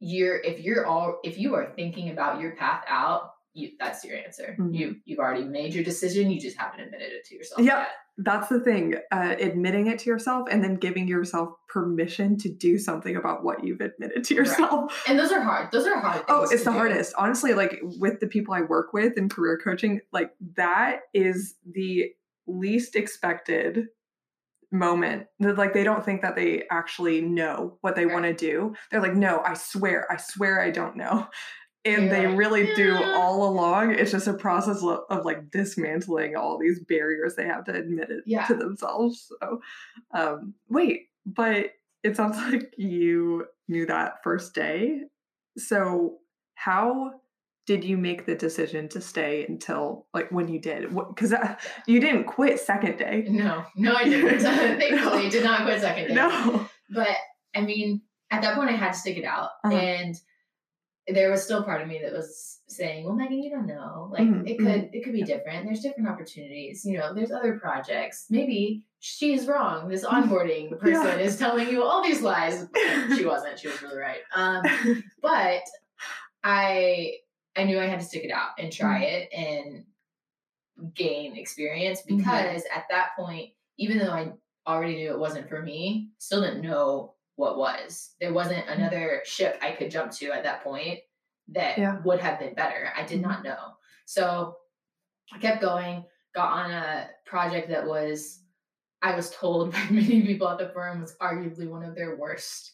[0.00, 4.16] you're if you're all if you are thinking about your path out you that's your
[4.16, 4.74] answer Mhm.
[4.74, 7.80] you you've already made your decision you just haven't admitted it to yourself Yeah.
[7.80, 7.88] yet.
[8.20, 8.96] That's the thing.
[9.12, 13.62] Uh, admitting it to yourself and then giving yourself permission to do something about what
[13.62, 14.46] you've admitted to Right.
[14.48, 15.04] yourself.
[15.08, 16.76] and those are hard those are hard Oh, it's the do.
[16.76, 17.14] hardest.
[17.16, 22.12] Honestly, like with the people I work with in career coaching, like that is the
[22.48, 23.86] least expected
[24.72, 25.26] moment.
[25.40, 28.12] That, Like they don't think that they actually know what they Right.
[28.14, 28.74] want to do.
[28.90, 31.26] They're like, no, I swear, I swear I don't know.
[31.94, 33.94] And You're they really do all along.
[33.94, 38.10] It's just a process of, of like dismantling all these barriers they have to admit
[38.10, 38.46] it Yeah.
[38.46, 39.30] to themselves.
[39.40, 39.60] So,
[40.12, 41.72] um, wait, but
[42.02, 45.02] it sounds like you knew that first day.
[45.56, 46.18] So,
[46.54, 47.12] how
[47.66, 50.88] did you make the decision to stay until like when you did?
[50.94, 51.34] Because
[51.86, 53.26] you didn't quit second day.
[53.28, 54.40] no no i didn't
[54.80, 56.66] thankfully did not quit second day No.
[56.90, 57.08] but
[57.54, 59.74] i mean at that point i had to stick it out Uh-huh.
[59.76, 60.14] and
[61.14, 64.08] there was still part of me that was saying well megan you don't know.
[64.12, 65.64] Like Mhm, it could it could be different.
[65.64, 68.26] There's different opportunities you know there's other projects.
[68.30, 69.88] Maybe she's wrong.
[69.88, 71.16] This onboarding person Yeah.
[71.18, 72.66] is telling you all these lies.
[73.16, 73.58] She wasn't.
[73.58, 74.20] She was really right.
[74.34, 74.62] Um
[75.22, 75.62] but
[76.44, 77.14] i
[77.56, 79.84] i knew i had to stick it out and try it and
[80.94, 82.18] gain experience Mhm.
[82.18, 84.32] because at that point even though i
[84.66, 89.56] already knew it wasn't for me still didn't know what was there wasn't another ship
[89.62, 90.98] i could jump to at that point
[91.48, 92.00] that Yeah.
[92.04, 93.28] would have been better i did Mhm.
[93.28, 93.62] not know
[94.06, 94.56] so
[95.32, 98.42] i kept going got on a project that was
[99.02, 102.72] i was told by many people at the firm was arguably one of their worst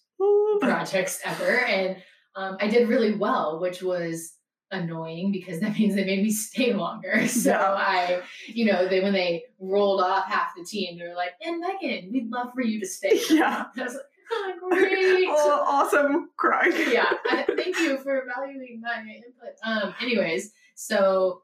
[0.61, 1.59] projects ever.
[1.67, 1.97] And
[2.37, 4.35] um, I did really well, which was
[4.71, 7.27] annoying because that means they made me stay longer.
[7.29, 11.33] So I, you know, they when they rolled off half the team, they were like,
[11.45, 13.65] "And Megan, we'd love for you to stay." Yeah.
[13.77, 14.14] I was like, "Oh,
[14.71, 16.73] great." oh, awesome crying.
[16.91, 19.55] yeah, I, thank you for valuing my input.
[19.65, 21.43] Um, anyways, so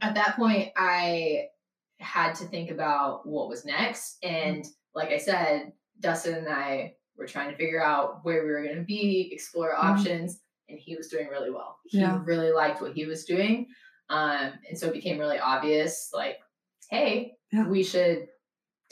[0.00, 1.46] at that point, I
[1.98, 4.64] had to think about what was next, and
[4.94, 8.76] like I said, Dustin and I were trying to figure out where we were going
[8.76, 9.84] to be, explore Mhm.
[9.84, 11.78] options, and he was doing really well.
[11.86, 12.20] He Yeah.
[12.24, 13.68] really liked what he was doing,
[14.08, 16.38] um, and so it became really obvious, like,
[16.90, 17.68] hey, Yeah.
[17.68, 18.28] we should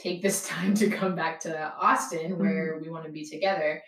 [0.01, 3.83] take this time to come back to Austin where we want to be together.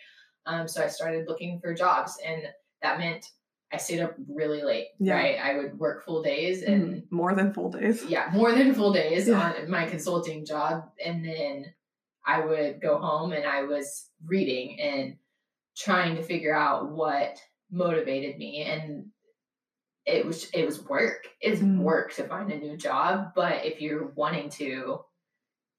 [0.45, 2.43] Um, so I started looking for jobs, and
[2.81, 3.25] that meant
[3.71, 4.87] I stayed up really late.
[4.99, 5.15] Yeah.
[5.15, 7.11] Right, I would work full days and Mhm.
[7.11, 8.03] More than full days.
[8.05, 9.53] yeah, more than full days Yeah.
[9.63, 11.73] on my consulting job, and then
[12.25, 15.17] I would go home and I was reading and
[15.75, 19.07] trying to figure out what motivated me and
[20.05, 21.79] it was it was work it's Mm.
[21.79, 25.03] work to find a new job but if you're wanting to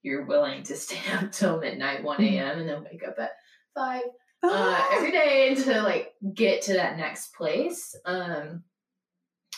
[0.04, 2.32] you're willing to stay up till midnight 1 Mhm.
[2.32, 3.32] a.m and then wake up at
[3.74, 4.02] 5
[4.44, 4.88] uh, Ah.
[4.92, 8.62] every day to like get to that next place um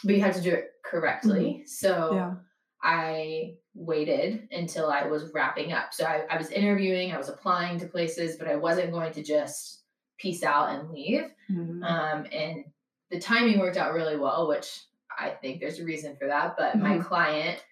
[0.04, 2.16] but you have to do it correctly so Mm-hmm.
[2.16, 2.34] yeah.
[2.82, 5.92] I waited until I was wrapping up.
[5.92, 9.24] So I, I was interviewing, I was applying to places, but I wasn't going to
[9.24, 9.82] just
[10.18, 11.24] peace out and leave.
[11.50, 11.82] Mhm.
[11.82, 12.64] Um, and
[13.10, 14.82] the timing worked out really well, which
[15.18, 16.54] I think there's a reason for that.
[16.56, 17.04] But my Mhm.
[17.04, 17.64] client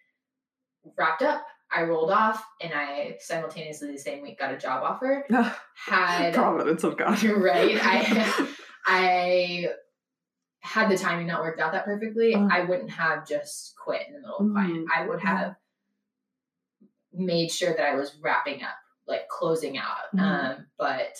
[0.96, 1.46] wrapped up.
[1.72, 5.24] I rolled off, and I simultaneously the same week got a job offer.
[5.86, 7.20] Had Providence of God.
[7.22, 7.76] You're right.
[7.82, 8.46] I
[8.86, 9.66] I
[10.60, 12.48] had the timing not worked out that perfectly, Uh.
[12.50, 14.86] I wouldn't have just quit in the middle of client.
[14.88, 14.92] Mhm.
[14.94, 15.56] I would have
[17.12, 20.10] made sure that I was wrapping up, like closing out.
[20.14, 20.20] Mhm.
[20.20, 21.16] Um, but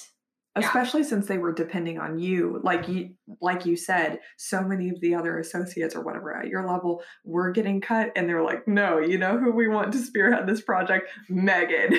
[0.57, 0.67] Yeah.
[0.69, 5.01] especially since they were depending on you like you like you said so many of
[5.01, 8.99] the other associates or whatever at your level were getting cut and they're like no
[9.01, 11.91] you know who we want to spearhead this project megan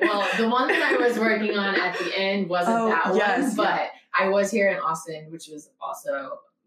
[0.00, 3.56] well, the one that I was working on at the end wasn't Oh, that yes,
[3.56, 3.76] one, yeah.
[4.16, 6.10] but I was here in Austin, which was also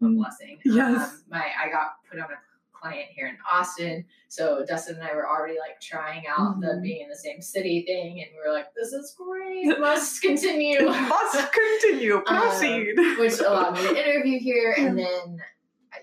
[0.02, 0.58] a Mm, blessing.
[0.64, 1.12] yes.
[1.12, 2.36] Um, my I got put on a
[2.82, 6.82] client here in Austin, so Dustin and I were already like trying out the Mhm.
[6.82, 10.80] being in the same city thing, and we were like, "This is great, must continue."
[10.86, 12.20] must continue.
[12.26, 12.94] Proceed.
[13.18, 15.38] which allowed me to interview here and then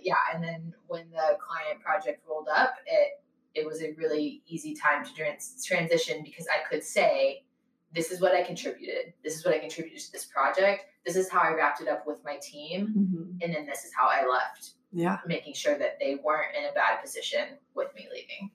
[0.02, 3.22] yeah and then when the client project rolled up it
[3.56, 7.44] it was a really easy time to trans- transition because i could say
[7.94, 11.30] this is what i contributed this is what i contributed to this project this is
[11.30, 13.44] how i wrapped it up with my team Mhm.
[13.44, 16.72] and then this is how i left yeah making sure that they weren't in a
[16.74, 18.52] bad position with me leaving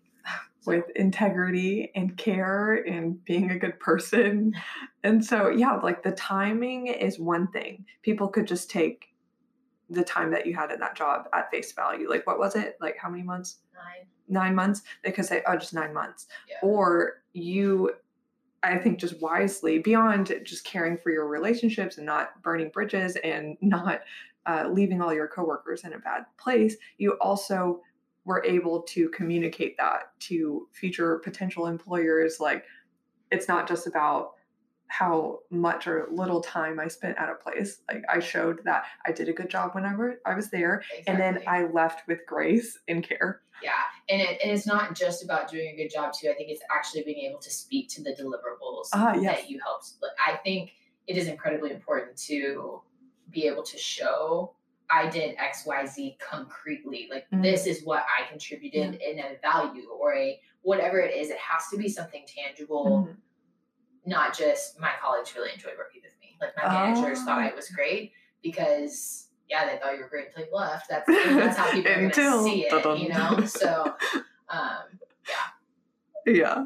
[0.61, 4.55] So- with integrity and care and being a good person.
[5.03, 7.85] And so, yeah, like the timing is one thing.
[8.01, 9.15] People could just take
[9.91, 12.09] the time that you had in that job at face value.
[12.09, 12.79] Like, what was it?
[12.81, 13.59] Like, how many months?
[13.75, 14.07] Nine.
[14.27, 14.81] Nine months?
[15.05, 16.27] They could say, oh, just nine months.
[16.49, 16.57] Yeah.
[16.63, 17.91] Or you,
[18.65, 23.57] I think, just wisely, beyond just caring for your relationships and not burning bridges and
[23.61, 24.01] not
[24.47, 27.81] uh, leaving all your coworkers in a bad place, you also
[28.25, 32.39] were able to communicate that to future potential employers.
[32.41, 32.65] Like,
[33.31, 34.33] it's not just about
[34.87, 37.81] how much or little time I spent at a place.
[37.91, 41.43] Like, I showed that I did a good job whenever I was there, and then
[41.47, 43.41] I left with grace and care.
[43.63, 43.73] Yeah,
[44.09, 46.29] and it, and it's not just about doing a good job too.
[46.31, 49.41] I think it's actually being able to speak to the deliverables Ah, yes.
[49.43, 49.93] that you helped.
[50.27, 50.73] I think
[51.07, 52.83] it is incredibly important to
[53.31, 54.55] be able to show
[54.91, 57.09] I did X Y Z concretely.
[57.11, 57.43] Like Mhm.
[57.43, 61.31] this is what I contributed in a value or a whatever it is.
[61.31, 63.17] It has to be something tangible, Mhm.
[64.07, 66.37] not just my colleagues really enjoyed working with me.
[66.41, 68.13] Like my managers thought I was great
[68.43, 70.89] because yeah, they thought you were great until you left.
[70.89, 73.45] That's that's how people are Until- see it, you know.
[73.45, 73.95] So,
[74.49, 74.99] um,
[76.27, 76.65] Yeah, yeah,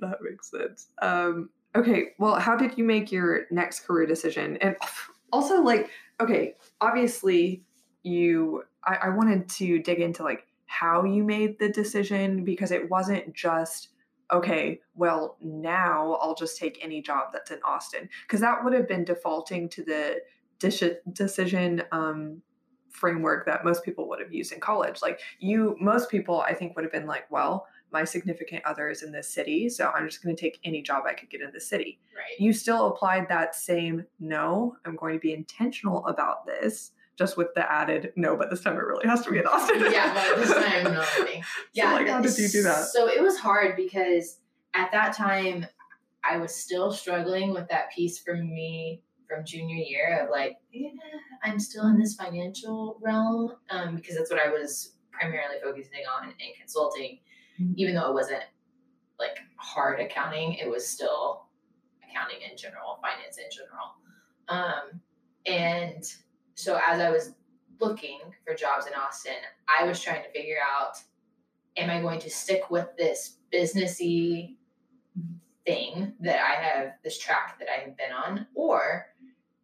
[0.00, 0.88] that makes sense.
[1.02, 4.56] Um, okay, well, how did you make your next career decision?
[4.58, 4.76] And
[5.32, 5.90] also, like,
[6.20, 7.64] okay, obviously,
[8.02, 12.88] you, I, I wanted to dig into like how you made the decision because it
[12.88, 13.88] wasn't just,
[14.32, 18.08] okay, well, now I'll just take any job that's in Austin.
[18.22, 20.18] Because that would have been defaulting to the
[20.60, 22.42] decision um,
[22.90, 25.00] framework that most people would have used in college.
[25.02, 29.02] Like, you, most people, I think, would have been like, well, my significant other is
[29.02, 31.50] in this city, so I'm just going to take any job I could get in
[31.52, 31.98] the city.
[32.14, 32.38] right.
[32.38, 37.48] You still applied that same no, I'm going to be intentional about this, just with
[37.54, 39.80] the added no, but this time it really has to be in Austin.
[39.92, 41.42] yeah, but this time no thing.
[41.72, 42.86] Yeah, like, how did you do that?
[42.86, 44.38] So it was hard because
[44.74, 45.66] at that time
[46.22, 50.90] I was still struggling with that piece for me from junior year of like, yeah,
[51.44, 56.30] I'm still in this financial realm um, because that's what I was primarily focusing on
[56.30, 57.20] in consulting,
[57.60, 57.74] Mhm.
[57.76, 58.42] even though it wasn't
[59.18, 61.46] like hard accounting, it was still
[62.02, 63.94] accounting in general, finance in general.
[64.48, 65.00] Um,
[65.46, 66.04] and
[66.54, 67.34] so as I was
[67.80, 69.36] looking for jobs in Austin,
[69.68, 70.96] I was trying to figure out
[71.76, 74.56] am I going to stick with this businessy
[75.66, 79.06] thing that I have, this track that I have been on, or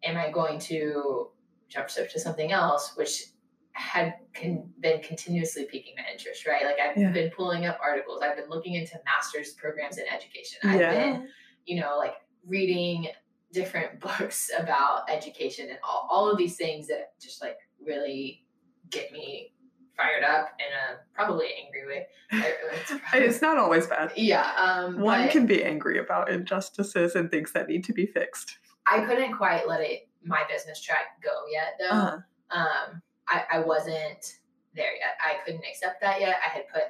[0.06, 1.28] am I going to
[1.68, 3.24] jump ship to something else, which
[3.72, 6.64] had con- been continuously piquing my interest, right?
[6.64, 7.10] Like I've Yeah.
[7.10, 11.28] been pulling up articles, I've been looking into master's programs in education, I've been
[11.66, 12.14] you know, like
[12.46, 13.08] reading
[13.52, 18.44] different books about education and all, all of these things that just like really
[18.90, 19.52] get me
[19.96, 22.06] fired up in a probably angry way.
[22.30, 24.12] It's probably- It's not always bad.
[24.16, 24.52] yeah.
[24.58, 28.58] Um, One but can be angry about injustices and things that need to be fixed.
[28.90, 31.96] I couldn't quite let it my business track go yet though.
[31.96, 32.18] Uh,
[32.50, 34.38] um, I, I wasn't
[34.74, 35.16] there yet.
[35.24, 36.36] I couldn't accept that yet.
[36.44, 36.82] I had put,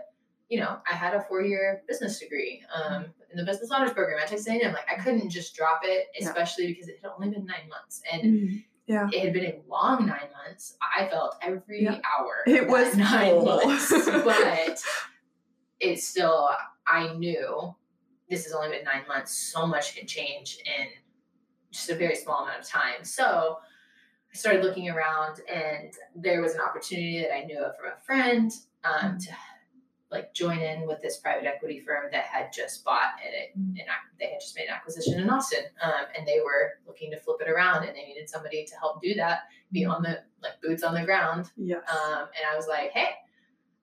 [0.48, 4.18] you know, I had a four year business degree um, in the business honors program
[4.20, 4.72] at Texas A&M.
[4.72, 6.28] Like I couldn't just drop it, Yeah.
[6.28, 8.64] especially because it had only been nine months and mhm.
[8.86, 9.08] Yeah.
[9.12, 10.76] it had been a long nine months.
[10.96, 11.98] I felt every Yeah.
[12.18, 12.42] hour.
[12.46, 13.44] It was nine full.
[13.66, 13.90] months,
[14.24, 14.80] but
[15.80, 16.50] it's still.
[16.86, 17.74] I knew
[18.30, 19.32] this has only been nine months.
[19.36, 20.86] So much can change in
[21.70, 23.04] just a very small amount of time.
[23.04, 23.58] So
[24.32, 28.00] I started looking around, and there was an opportunity that I knew of from a
[28.04, 28.52] friend
[28.84, 29.30] um, to
[30.10, 33.76] like join in with this private equity firm that had just bought it and
[34.20, 37.38] they had just made an acquisition in Austin um, and they were looking to flip
[37.40, 39.40] it around and they needed somebody to help do that
[39.72, 41.82] be on the like boots on the ground yes.
[41.90, 43.08] um, and I was like hey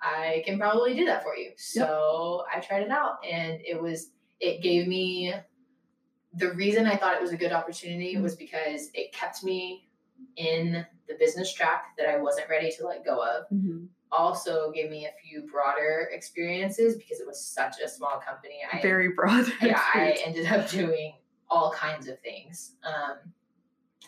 [0.02, 2.64] I can probably do that for you so yep.
[2.64, 5.34] I tried it out and it was it gave me
[6.36, 8.24] the reason I thought it was a good opportunity mm-hmm.
[8.24, 9.88] was because it kept me
[10.36, 13.46] in the business track that I wasn't ready to let go of.
[13.54, 18.56] Mm-hmm also gave me a few broader experiences because it was such a small company.
[18.72, 19.52] I, Very broad.
[19.62, 21.16] Yeah, I ended up doing
[21.50, 22.76] all kinds of things.
[22.84, 23.18] Um,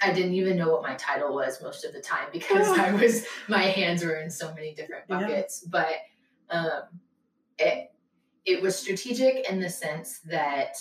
[0.01, 3.25] I didn't even know what my title was most of the time because I was
[3.47, 5.63] my hands were in so many different buckets.
[5.63, 5.69] Yeah.
[5.71, 6.81] But um,
[7.57, 7.91] it
[8.45, 10.77] it was strategic in the sense that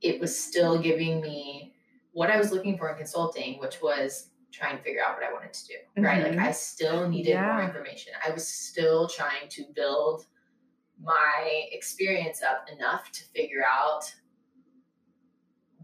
[0.00, 1.74] it was still giving me
[2.12, 5.32] what I was looking for in consulting, which was trying to figure out what I
[5.32, 6.04] wanted to do, mm-hmm.
[6.04, 6.22] right?
[6.22, 6.46] Like mm-hmm.
[6.46, 7.52] I still needed yeah.
[7.52, 8.12] more information.
[8.26, 10.26] I was still trying to build
[11.02, 14.12] my experience up enough to figure out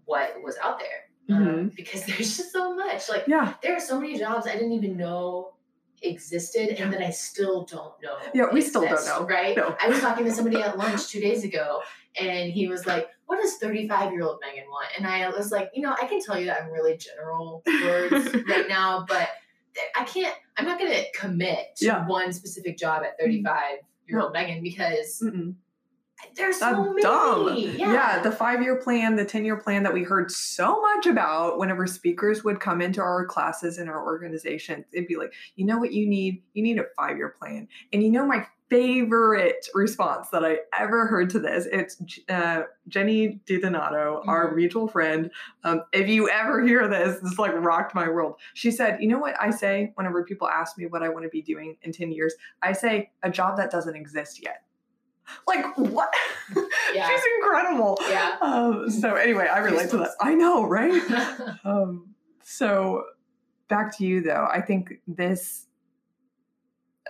[0.07, 1.37] what was out there.
[1.37, 1.59] Um, mm-hmm.
[1.59, 3.09] Um, because there's just so much.
[3.09, 5.55] Like, yeah, there are so many jobs I didn't even know
[6.03, 8.16] existed and that I still don't know.
[8.35, 9.27] Yeah, we exist, still don't know.
[9.27, 9.57] Right?
[9.57, 9.74] No.
[9.81, 11.81] I was talking to somebody at lunch two days ago
[12.20, 14.88] and he was like, What does 35 year old Megan want?
[14.97, 18.35] And I was like, You know, I can tell you that I'm really general words
[18.49, 19.29] right now, but
[19.97, 22.07] I can't, I'm not going to commit to yeah.
[22.07, 25.20] one specific job at 35 year old Megan because.
[25.25, 25.55] Mm-mm
[26.37, 27.03] there's That's so many.
[27.03, 27.57] Dumb.
[27.57, 27.92] Yeah.
[27.92, 31.59] yeah, the five year plan, the 10 year plan that we heard so much about
[31.59, 35.79] whenever speakers would come into our classes in our organization, it'd be like, you know
[35.79, 36.42] what you need?
[36.55, 37.68] You need a five year plan.
[37.92, 43.40] And you know, my favorite response that I ever heard to this, it's uh, Jenny
[43.46, 44.29] DiDonato, mm-hmm.
[44.29, 45.31] our mutual friend.
[45.62, 48.37] Um, if you ever hear this, this like rocked my world.
[48.55, 51.29] She said, you know what I say whenever people ask me what I want to
[51.29, 52.35] be doing in 10 years?
[52.62, 54.62] I say, a job that doesn't exist yet.
[55.46, 56.12] Like what?
[56.94, 57.08] Yeah.
[57.08, 57.98] She's incredible.
[58.08, 58.37] Yeah.
[58.40, 60.10] Um, so anyway, I relate to that.
[60.20, 61.02] I know, right?
[61.64, 63.02] um, so
[63.66, 64.46] back to you though.
[64.52, 65.66] I think this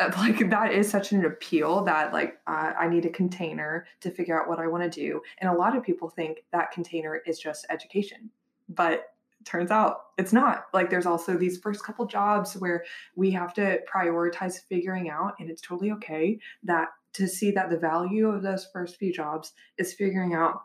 [0.00, 4.11] uh, like that is such an appeal that like uh, i need a container to
[4.11, 7.20] figure out what i want to do and a lot of people think that container
[7.27, 8.31] is just education
[8.68, 9.11] but
[9.44, 12.83] turns out it's not like there's also these first couple jobs where
[13.14, 17.79] we have to prioritize figuring out and it's totally okay that to see that the
[17.79, 20.61] value of those first few jobs is figuring out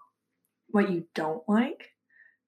[0.69, 1.89] what you don't like.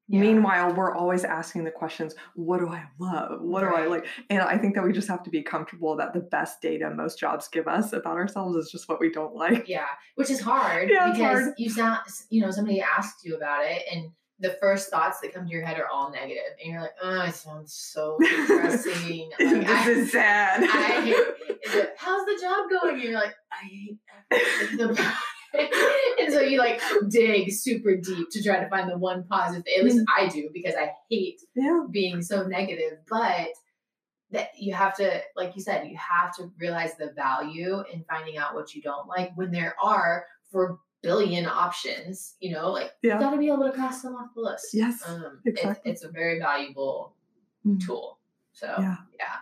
[0.07, 0.21] Yeah.
[0.21, 3.39] Meanwhile, we're always asking the questions, what do I love?
[3.41, 3.77] What right.
[3.77, 4.07] do I like?
[4.29, 7.17] And I think that we just have to be comfortable that the best data most
[7.17, 9.69] jobs give us about ourselves is just what we don't like.
[9.69, 9.85] Yeah,
[10.15, 11.53] which is hard yeah, because hard.
[11.57, 14.11] you sound, you know, somebody asked you about it and
[14.41, 17.21] the first thoughts that come to your head are all negative, and you're like, "Oh,
[17.21, 19.29] it sounds so depressing.
[19.39, 20.65] like, this I, is sad." I
[21.05, 21.89] hate.
[21.95, 22.95] How's the job going?
[22.95, 23.97] And you're like, "I hate
[24.31, 28.97] everything about it." and so you like dig super deep to try to find the
[28.97, 29.65] one positive.
[29.77, 31.83] At least I do because I hate yeah.
[31.89, 32.99] being so negative.
[33.09, 33.49] But
[34.31, 38.37] that you have to, like you said, you have to realize the value in finding
[38.37, 43.15] out what you don't like when there are four billion options, you know, like yeah.
[43.15, 44.67] you got to be able to cross them off the list.
[44.73, 45.91] Yes, um, exactly.
[45.91, 47.15] it's a very valuable
[47.65, 47.83] mm.
[47.85, 48.19] tool.
[48.53, 48.97] So yeah.
[49.19, 49.37] yeah,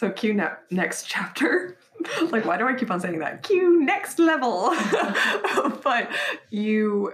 [0.00, 1.76] so Q ne- next chapter.
[2.30, 3.42] like, why do I keep on saying that?
[3.42, 4.74] Q next level.
[5.84, 6.10] but
[6.48, 7.12] you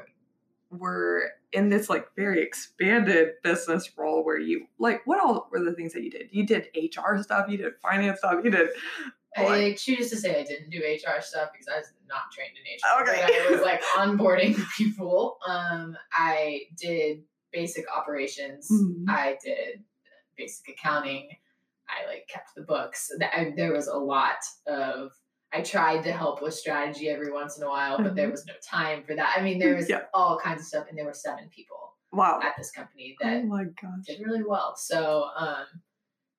[0.70, 5.75] were in this like very expanded business role where you like what all were the
[5.75, 6.29] things that you did?
[6.31, 8.68] You did HR stuff, you did finance stuff, you did
[9.37, 12.72] I choose to say I didn't do HR stuff because I was not trained in
[12.72, 13.03] HR.
[13.03, 13.20] Okay.
[13.20, 15.38] I was like onboarding people.
[15.46, 18.68] Um, I did basic operations.
[18.72, 19.11] Mm-hmm.
[19.11, 19.83] I did
[20.37, 21.29] basic accounting.
[21.88, 23.11] I like kept the books.
[23.20, 25.11] I, there was a lot of.
[25.53, 28.16] I tried to help with strategy every once in a while, but mm-hmm.
[28.16, 29.35] there was no time for that.
[29.38, 30.03] I mean, there was yeah.
[30.12, 31.77] all kinds of stuff, and there were seven people.
[32.12, 32.40] Wow.
[32.42, 34.07] At this company that oh my gosh.
[34.07, 34.75] did really well.
[34.77, 35.66] So um,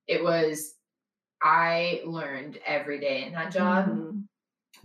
[0.07, 0.75] it was
[1.41, 3.87] I learned every day in that job.
[3.87, 4.19] Mm-hmm.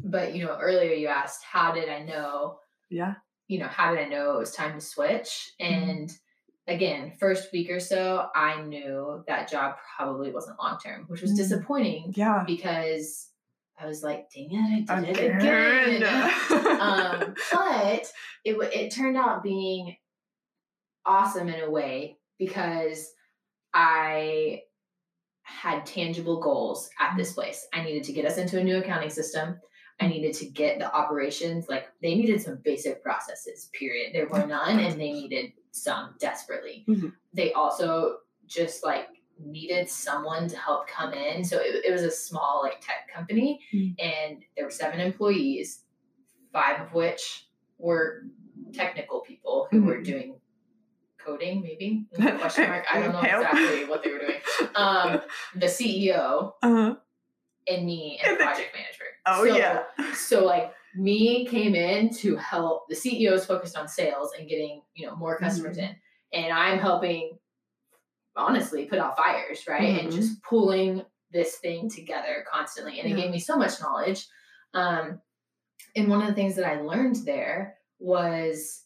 [0.05, 2.59] But you know, earlier you asked, how did I know?
[2.91, 3.14] Yeah.
[3.49, 5.53] You know, how did I know it was time to switch?
[5.61, 5.91] Mm-hmm.
[5.91, 6.12] And.
[6.67, 11.31] Again, first week or so, I knew that job probably wasn't long term, which was
[11.31, 11.39] mm-hmm.
[11.39, 12.13] disappointing.
[12.17, 12.45] Yeah.
[12.47, 13.29] Because
[13.79, 15.89] I was like, dang it, I did again.
[15.89, 16.81] it again.
[16.81, 18.13] um, but
[18.45, 19.97] it it turned out being
[21.05, 23.13] awesome in a way because
[23.75, 24.61] I
[25.43, 27.37] had tangible goals at this mm.
[27.37, 27.67] place.
[27.73, 29.59] I needed to get us into a new accounting system.
[30.03, 34.12] I needed to get the operations, like they needed some basic processes, period.
[34.14, 36.84] There were none and they needed some desperately.
[36.88, 37.09] Mm-hmm.
[37.34, 39.09] They also just like
[39.44, 41.44] needed someone to help come in.
[41.44, 43.94] So it, it was a small like tech company Mm.
[43.98, 45.82] and there were seven employees,
[46.53, 47.46] five of which
[47.78, 48.22] were
[48.72, 50.05] technical people who were Mhm.
[50.05, 50.34] doing
[51.18, 52.07] coding, maybe
[52.40, 52.84] question mark.
[52.92, 54.40] I don't know exactly what they were doing.
[54.74, 55.20] Um,
[55.55, 56.96] the CEO Uh-huh.
[57.68, 58.91] and me and And the- project manager.
[59.27, 59.85] Oh So- yeah.
[60.14, 64.83] So like me came in to help the CEO is focused on sales and getting,
[64.95, 65.83] you know, more customers Mhm.
[65.91, 65.97] in.
[66.45, 67.39] And I'm helping
[68.37, 70.01] honestly put out fires, right?
[70.01, 70.14] And Mhm.
[70.16, 73.01] just pulling this thing together constantly.
[73.01, 74.27] And it gave me so much knowledge.
[74.75, 75.20] Um
[75.97, 78.83] and one of the things that I learned there was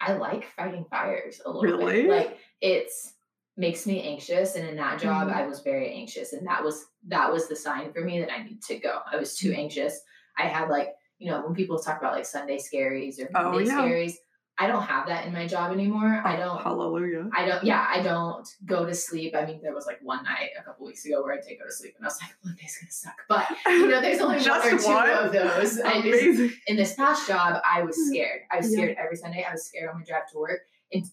[0.00, 2.02] I like fighting fires a little Really?
[2.02, 2.10] bit.
[2.10, 3.14] Like it's
[3.58, 5.34] makes me anxious and in that job Mhm.
[5.34, 8.42] I was very anxious and that was that was the sign for me that I
[8.44, 9.00] need to go.
[9.12, 9.60] I was too Mm-hmm.
[9.60, 10.00] anxious.
[10.38, 13.66] I had like, you know, when people talk about like Sunday scaries or Oh, Monday
[13.66, 13.80] yeah.
[13.82, 14.14] scaries,
[14.60, 16.22] I don't have that in my job anymore.
[16.24, 17.28] I Oh, don't Hallelujah.
[17.32, 19.34] I don't, yeah, I don't go to sleep.
[19.36, 21.64] I mean, there was like one night a couple weeks ago where I did go
[21.66, 23.18] to sleep and I was like, Monday's gonna suck.
[23.28, 25.10] But, you know, there's only Just one or two one?
[25.10, 25.80] of those.
[25.84, 28.42] I just, in this past job, I was scared.
[28.52, 28.70] I was Mm.
[28.70, 28.76] Yeah.
[28.76, 29.44] scared every Sunday.
[29.48, 30.60] I was scared on my drive to work.
[30.92, 31.04] And,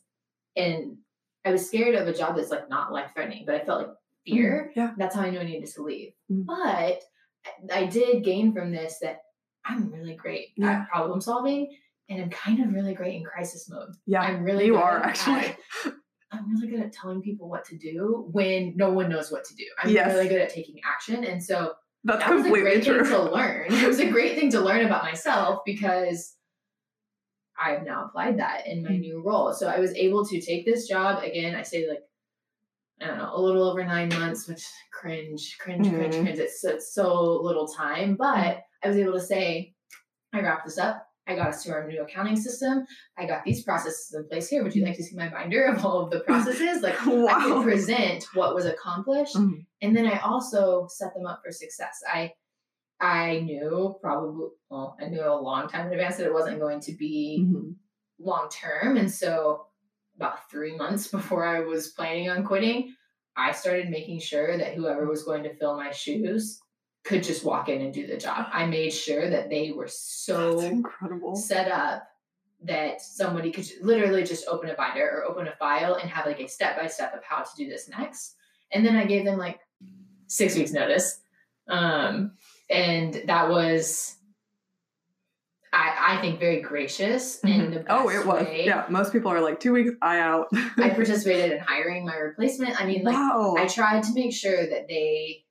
[0.56, 0.98] and
[1.46, 3.96] I was scared of a job that's like not life threatening, but I felt like
[4.26, 4.72] fear.
[4.76, 4.92] Yeah.
[4.98, 6.12] That's how I knew I needed to leave.
[6.32, 6.46] Mm.
[6.46, 7.02] But
[7.72, 9.20] I- did gain from this that
[9.64, 10.82] I'm really great Yeah.
[10.82, 11.76] at problem solving
[12.10, 13.90] and I'm kind of really great in crisis mode.
[14.08, 14.22] Yeah.
[14.22, 15.56] I'm really you are at- actually.
[16.32, 19.56] I'm really good at telling people what to do when no one knows what to
[19.56, 19.64] do.
[19.82, 20.14] I'm Yes.
[20.14, 21.24] really good at taking action.
[21.24, 21.74] And so
[22.04, 23.04] That's that was a great true.
[23.04, 23.68] thing to learn.
[23.72, 26.36] It was a great thing to learn about myself because
[27.62, 29.00] I've now applied that in my Mm.
[29.00, 29.54] new role.
[29.54, 31.56] So I was able to take this job again.
[31.56, 32.00] I say like
[33.02, 36.24] I don't know, a little over nine months, which cringe, cringe, cringe, Mhm.
[36.24, 36.40] cringe.
[36.40, 39.74] It's, it's so little time, but I was able to say,
[40.32, 41.06] I wrapped this up.
[41.28, 42.86] I got us to our new accounting system.
[43.18, 44.64] I got these processes in place here.
[44.64, 46.84] Would you like to see my binder of all of the processes?
[46.84, 49.66] Like I could present what was accomplished Mhm.
[49.82, 52.02] and then I also set them up for success.
[52.10, 52.32] I
[53.00, 56.80] I knew probably well, I knew a long time in advance that it wasn't going
[56.82, 57.76] to be Mhm.
[58.20, 58.98] long term.
[58.98, 59.68] And so
[60.16, 62.96] about three months before I was planning on quitting,
[63.36, 66.60] I started making sure that whoever was going to fill my shoes
[67.04, 68.48] could just walk in and do the job.
[68.52, 70.82] I made sure that they were so
[71.36, 72.08] set up
[72.64, 76.40] that somebody could literally just open a binder or open a file and have like
[76.40, 78.36] a step by step of how to do this next.
[78.72, 79.60] And then I gave them like
[80.28, 81.22] six weeks notice.
[81.68, 82.32] Um,
[82.70, 84.16] and that was,
[85.74, 87.86] I, I think, very gracious in the.
[87.90, 88.44] Oh, best it was.
[88.46, 88.66] way.
[88.66, 89.92] Yeah, most people are like two weeks.
[90.02, 90.48] I out.
[90.78, 92.80] I participated in hiring my replacement.
[92.82, 93.56] I mean, like, wow.
[93.58, 95.44] I tried to make sure that they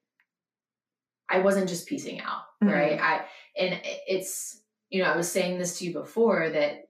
[1.29, 2.73] I wasn't just piecing out, Mhm.
[2.73, 3.01] right?
[3.01, 3.25] I
[3.59, 4.61] and it's
[4.91, 6.85] you know, I was saying this to you before that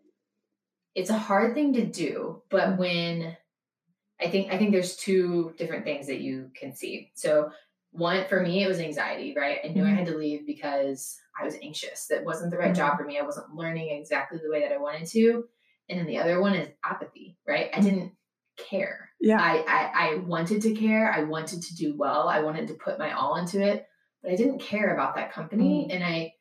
[0.95, 3.37] it's a hard thing to do, but when
[4.21, 7.11] I think I think there's two different things that you can see.
[7.15, 7.51] So
[7.95, 9.59] one for me it was anxiety, right?
[9.65, 9.97] I knew I Mhm.
[9.97, 12.07] had to leave because I was anxious.
[12.09, 13.19] That wasn't the right job for me.
[13.19, 15.45] I wasn't learning exactly the way that I wanted to.
[15.89, 17.71] And then the other one is apathy, right?
[17.73, 17.85] I Mhm.
[17.85, 18.13] didn't
[18.57, 19.11] care.
[19.21, 19.41] yeah.
[19.41, 21.11] I, I I wanted to care.
[21.13, 22.29] I wanted to do well.
[22.29, 23.87] I wanted to put my all into it,
[24.23, 25.89] but I didn't care about that company.
[25.91, 26.35] And I,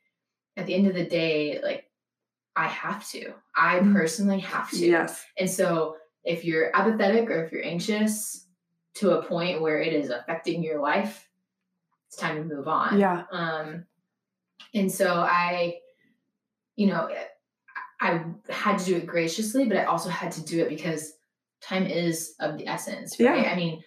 [0.57, 1.89] at the end of the day, like
[2.55, 3.33] I have to.
[3.55, 3.93] I Mm.
[3.93, 4.77] personally have to.
[4.85, 5.23] yes.
[5.37, 8.47] And so if you're apathetic or if you're anxious
[8.95, 11.27] to a point where it is affecting your life,
[12.13, 12.99] it's time to move on.
[12.99, 13.23] Yeah.
[13.31, 13.85] Um,
[14.73, 15.77] and so I,
[16.75, 17.09] you know,
[18.01, 21.13] I had to do it graciously, but I also had to do it because
[21.61, 23.31] time is of the essence, Yeah.
[23.31, 23.47] right?
[23.47, 23.81] I mean,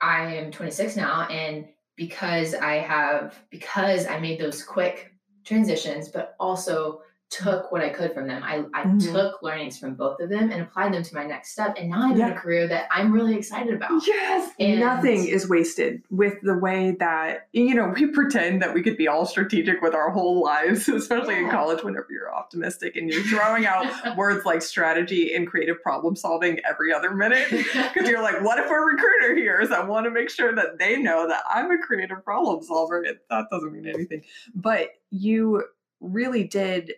[0.00, 1.66] I am 26 now, and
[1.96, 5.12] because I have, because I made those quick
[5.44, 8.42] transitions, but also took what I could from them.
[8.44, 9.12] I, I Mhm.
[9.12, 11.74] took learnings from both of them and applied them to my next step.
[11.76, 12.28] And now I have Yeah.
[12.30, 14.06] a career that I'm really excited about.
[14.06, 14.52] Yes.
[14.60, 18.96] And- Nothing is wasted with the way that, you know, we pretend that we could
[18.96, 23.22] be all strategic with our whole lives, especially in college whenever you're optimistic and you're
[23.24, 27.48] throwing out words like strategy and creative problem solving every other minute.
[27.96, 29.70] Because you're like, what if a recruiter hears?
[29.70, 33.02] I want to make sure that they know that I'm a creative problem solver.
[33.02, 34.22] It, that doesn't mean anything.
[34.54, 35.64] But you
[36.00, 36.92] really did,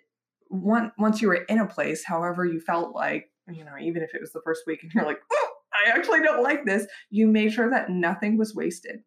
[0.49, 4.15] one, once you were in a place, however you felt like, you know, even if
[4.15, 7.27] it was the first week and you're like, oh, I actually don't like this, you
[7.27, 9.01] made sure that nothing was wasted.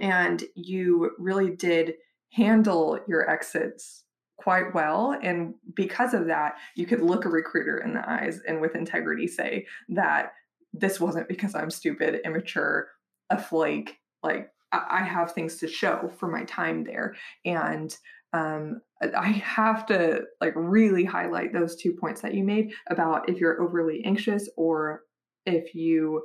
[0.00, 1.94] And you really did
[2.32, 4.04] handle your exits
[4.38, 5.16] quite well.
[5.22, 9.26] And because of that, you could look a recruiter in the eyes and with integrity
[9.26, 10.32] say that
[10.72, 12.88] this wasn't because I'm stupid, immature,
[13.30, 13.98] a flake.
[14.22, 17.14] Like I I have things to show for my time there.
[17.44, 17.96] And
[18.32, 18.80] um,
[19.16, 23.60] I have to like really highlight those two points that you made about if you're
[23.60, 25.02] overly anxious or
[25.46, 26.22] if you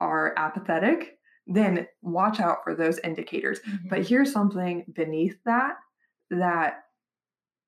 [0.00, 3.60] are apathetic, then watch out for those indicators.
[3.60, 3.88] Mm-hmm.
[3.88, 5.74] But here's something beneath that
[6.30, 6.80] that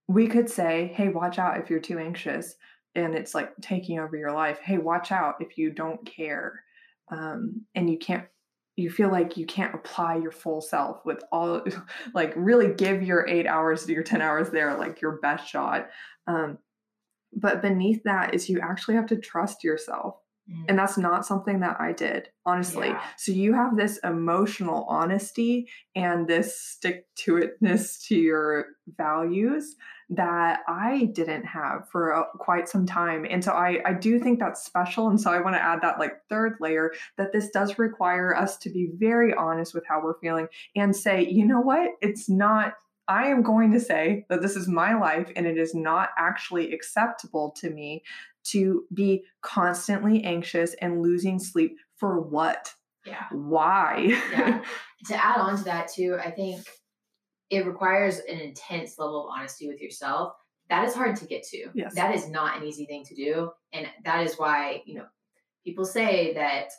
[0.08, 2.54] we could say, hey, watch out if you're too anxious
[2.94, 4.58] and it's like taking over your life.
[4.58, 6.62] Hey, watch out if you don't care
[7.10, 8.26] um, and you can't
[8.76, 11.64] you feel like you can't apply your full self with all
[12.14, 15.88] like really give your eight hours to your 10 hours there like your best shot.
[16.26, 16.58] Um,
[17.32, 20.16] but beneath that is you actually have to trust yourself
[20.50, 20.64] mm.
[20.68, 23.02] and that's not something that i did honestly yeah.
[23.16, 28.66] so you have this emotional honesty and this stick to itness to your
[28.96, 29.76] values
[30.08, 33.26] that I didn't have for a, quite some time.
[33.28, 35.08] And so I, I do think that's special.
[35.08, 38.56] And so I want to add that like third layer that this does require us
[38.58, 41.90] to be very honest with how we're feeling and say, you know what?
[42.00, 42.74] It's not
[43.08, 46.72] I am going to say that this is my life and it is not actually
[46.72, 48.02] acceptable to me
[48.50, 52.72] to be constantly anxious and losing sleep for what?
[53.04, 53.24] Yeah.
[53.32, 54.18] Why?
[54.32, 54.62] yeah.
[55.08, 56.66] To add on to that too, I think
[57.50, 60.32] it requires an intense level of honesty with yourself.
[60.70, 61.68] That is hard to get to.
[61.74, 61.94] Yes.
[61.94, 63.50] That is not an easy thing to do.
[63.74, 65.04] And that is why, you know,
[65.64, 66.70] people say that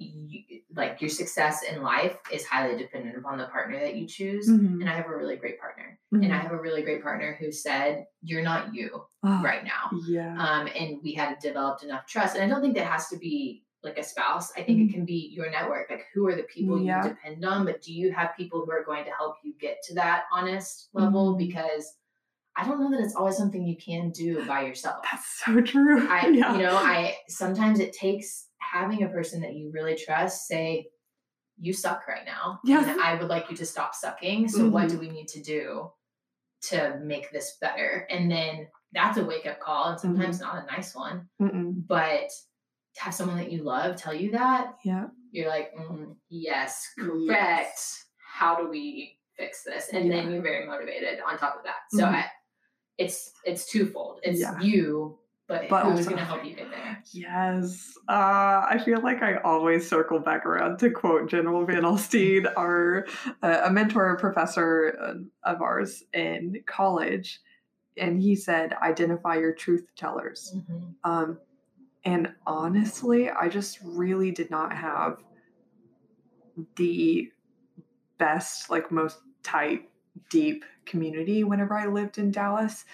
[0.00, 4.48] you, like your success in life is highly dependent upon the partner that you choose.
[4.48, 4.80] Mm-hmm.
[4.80, 5.98] And I have a really great partner.
[6.12, 6.24] Mm-hmm.
[6.24, 6.46] And I mm-hmm.
[6.48, 9.90] have a really great partner who said, You're not you oh, right now.
[10.06, 10.36] Yeah.
[10.38, 12.36] Um, and we had developed enough trust.
[12.36, 14.52] And I don't think that has to be like a spouse.
[14.52, 14.88] I think mm-hmm.
[14.88, 15.90] it can be your network.
[15.90, 17.02] Like who are the people yeah.
[17.02, 19.78] you depend on, but do you have people who are going to help you get
[19.84, 21.30] to that honest level?
[21.30, 21.46] Mm-hmm.
[21.46, 21.94] Because
[22.56, 25.04] I don't know that it's always something you can do by yourself.
[25.10, 26.08] That's so true.
[26.08, 26.52] I yeah.
[26.52, 30.88] you know, I sometimes it takes having a person that you really trust say,
[31.58, 32.60] You suck right now.
[32.64, 32.86] Yes.
[32.88, 34.48] And I would like you to stop sucking.
[34.48, 34.70] So mm-hmm.
[34.70, 35.90] what do we need to do
[36.62, 38.06] to make this better?
[38.10, 40.56] And then that's a wake up call and sometimes mm-hmm.
[40.56, 41.28] not a nice one.
[41.40, 41.86] Mm-mm.
[41.86, 42.30] But
[42.96, 47.22] to have someone that you love tell you that, yeah, you're like, mm, yes, correct.
[47.26, 48.04] Yes.
[48.32, 49.90] How do we fix this?
[49.92, 50.16] And yeah.
[50.16, 51.76] then you're very motivated on top of that.
[51.90, 52.16] So mm-hmm.
[52.16, 52.24] I,
[52.98, 54.20] it's it's twofold.
[54.22, 54.60] It's yeah.
[54.60, 55.18] you,
[55.50, 57.02] but, but who's going to help you get there?
[57.10, 58.12] Yes, uh,
[58.70, 63.04] I feel like I always circle back around to quote General Van Alstyne, our
[63.42, 67.40] uh, a mentor professor uh, of ours in college,
[67.96, 71.10] and he said, "Identify your truth tellers." Mm-hmm.
[71.10, 71.38] Um,
[72.04, 75.18] and honestly, I just really did not have
[76.76, 77.28] the
[78.18, 79.90] best, like most tight,
[80.30, 82.84] deep community whenever I lived in Dallas.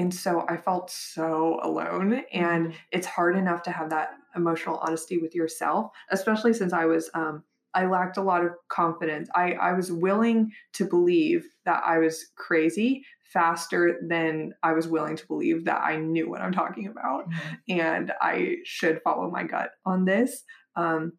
[0.00, 2.22] And so I felt so alone.
[2.32, 2.76] And mm-hmm.
[2.90, 7.44] it's hard enough to have that emotional honesty with yourself, especially since I was, um,
[7.74, 9.28] I lacked a lot of confidence.
[9.34, 15.16] I, I was willing to believe that I was crazy faster than I was willing
[15.16, 17.28] to believe that I knew what I'm talking about.
[17.28, 17.80] Mm-hmm.
[17.80, 20.44] And I should follow my gut on this.
[20.76, 21.12] Um,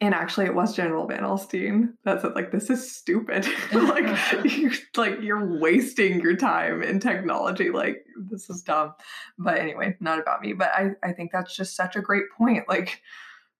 [0.00, 3.46] and actually, it was General Van Alstyne that said, like, this is stupid.
[3.72, 4.06] like,
[4.44, 7.70] you, like you're wasting your time in technology.
[7.70, 8.94] Like, this is dumb.
[9.38, 10.52] But anyway, not about me.
[10.52, 12.68] But I, I think that's just such a great point.
[12.68, 13.00] Like,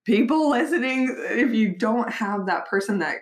[0.04, 3.16] people listening, if you don't have that person that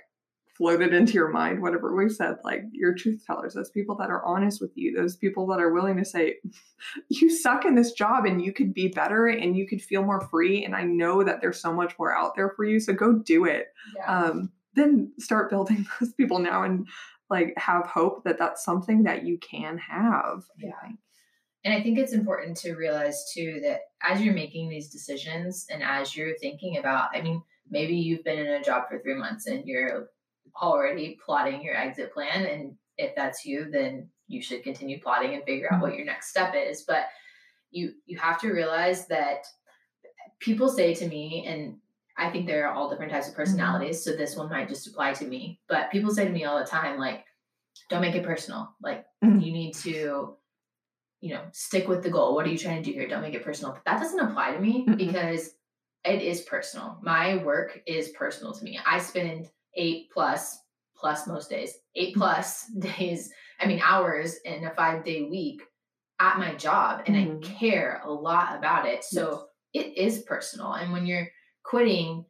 [0.55, 4.25] floated into your mind, whatever we said, like your truth tellers, those people that are
[4.25, 6.37] honest with you, those people that are willing to say,
[7.09, 10.21] you suck in this job and you could be better and you could feel more
[10.29, 10.65] free.
[10.65, 12.81] And I know that there's so much more out there for you.
[12.81, 13.69] So go do it.
[13.97, 14.25] Yeah.
[14.25, 16.87] Um, then start building those people now and
[17.31, 20.45] like have hope that that's something that you can have.
[20.59, 20.73] Yeah.
[21.65, 25.83] And I think it's important to realize too that as you're making these decisions and
[25.83, 29.47] as you're thinking about, I mean, maybe you've been in a job for three months
[29.47, 30.09] and you're
[30.61, 32.47] already plotting your exit plan.
[32.47, 36.31] And if that's you, then you should continue plotting and figure out what your next
[36.31, 36.85] step is.
[36.87, 37.07] But
[37.71, 39.45] you you have to realize that
[40.41, 41.77] people say to me, and
[42.19, 43.43] I think there are all different types of mm-hmm.
[43.43, 45.61] personalities, so this one might just apply to me.
[45.69, 47.25] But people say to me all the time, like,
[47.89, 48.75] don't make it personal.
[48.83, 49.41] Like mm-hmm.
[49.41, 50.37] you need to,
[51.21, 52.35] you know, stick with the goal.
[52.35, 53.09] What are you trying to do here?
[53.09, 53.73] Don't make it personal.
[53.73, 54.97] But that doesn't apply to me mm-hmm.
[54.97, 55.51] because
[56.05, 56.99] it is personal.
[57.03, 58.79] My work is personal to me.
[58.85, 60.59] I spend eight plus
[60.97, 62.21] plus most days, eight mm-hmm.
[62.21, 65.63] plus days, I mean hours in a five day week
[66.21, 67.45] at my job and mm-hmm.
[67.45, 69.05] I care a lot about it.
[69.05, 69.87] So yes.
[69.87, 70.73] it is personal.
[70.75, 71.29] And when you're
[71.65, 72.25] quitting,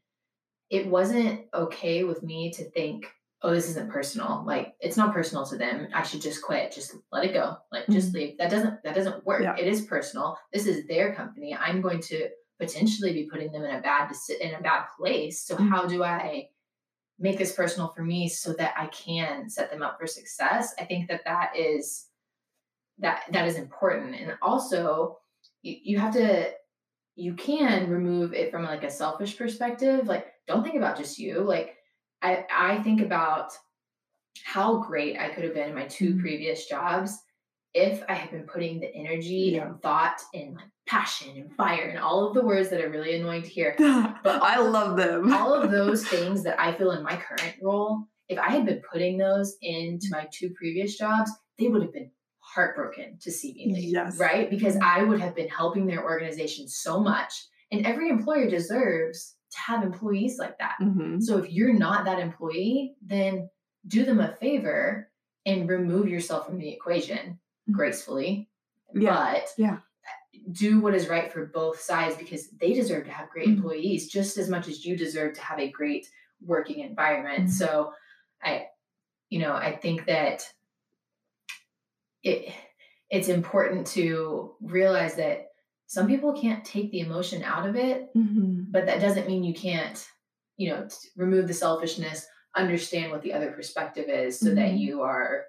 [0.70, 3.06] it wasn't okay with me to think,
[3.42, 4.44] oh, this isn't personal.
[4.46, 5.88] Like it's not personal to them.
[5.92, 6.72] I should just quit.
[6.72, 7.56] Just let it go.
[7.70, 7.92] Like mm-hmm.
[7.92, 8.38] just leave.
[8.38, 9.42] That doesn't that doesn't work.
[9.42, 9.56] Yeah.
[9.58, 10.38] It is personal.
[10.52, 11.54] This is their company.
[11.54, 12.28] I'm going to
[12.58, 15.44] potentially be putting them in a bad in a bad place.
[15.44, 15.68] So mm-hmm.
[15.68, 16.48] how do I
[17.18, 20.74] make this personal for me so that I can set them up for success.
[20.78, 22.06] I think that that is
[22.98, 25.18] that that is important and also
[25.62, 26.50] you, you have to
[27.14, 31.40] you can remove it from like a selfish perspective like don't think about just you
[31.40, 31.76] like
[32.22, 33.52] i i think about
[34.44, 36.20] how great i could have been in my 2 mm-hmm.
[36.20, 37.18] previous jobs
[37.74, 39.66] if i had been putting the energy yeah.
[39.66, 43.16] and thought and like passion and fire and all of the words that are really
[43.16, 47.02] annoying to hear but i love them all of those things that i feel in
[47.02, 51.68] my current role if i had been putting those into my two previous jobs they
[51.68, 52.10] would have been
[52.42, 53.92] heartbroken to see me leave.
[53.92, 54.18] Yes.
[54.18, 54.50] Right?
[54.50, 57.32] Because I would have been helping their organization so much.
[57.70, 60.74] And every employer deserves to have employees like that.
[60.80, 61.20] Mm-hmm.
[61.20, 63.48] So if you're not that employee, then
[63.86, 65.08] do them a favor
[65.46, 67.72] and remove yourself from the equation mm-hmm.
[67.72, 68.50] gracefully.
[68.94, 69.32] Yeah.
[69.32, 69.78] But yeah.
[70.50, 73.58] Do what is right for both sides because they deserve to have great mm-hmm.
[73.58, 76.08] employees just as much as you deserve to have a great
[76.44, 77.44] working environment.
[77.44, 77.50] Mm-hmm.
[77.50, 77.92] So
[78.42, 78.66] I
[79.30, 80.46] you know, I think that
[82.22, 82.52] it
[83.10, 85.48] it's important to realize that
[85.86, 88.62] some people can't take the emotion out of it mm-hmm.
[88.70, 90.08] but that doesn't mean you can't
[90.56, 92.26] you know remove the selfishness
[92.56, 94.56] understand what the other perspective is so mm-hmm.
[94.56, 95.44] that you are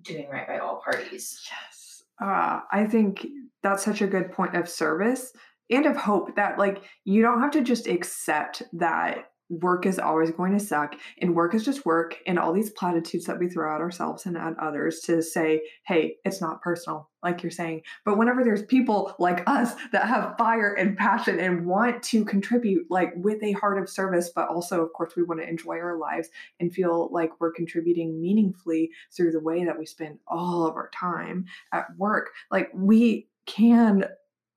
[0.00, 3.26] doing right by all parties yes uh, i think
[3.62, 5.32] that's such a good point of service
[5.70, 10.30] and of hope that like you don't have to just accept that work is always
[10.30, 13.74] going to suck and work is just work and all these platitudes that we throw
[13.74, 17.82] at ourselves and at others to say hey it's not personal like you're saying.
[18.04, 22.86] But whenever there's people like us that have fire and passion and want to contribute
[22.90, 25.98] like with a heart of service but also of course we want to enjoy our
[25.98, 26.28] lives
[26.60, 30.90] and feel like we're contributing meaningfully through the way that we spend all of our
[30.94, 34.04] time at work like we can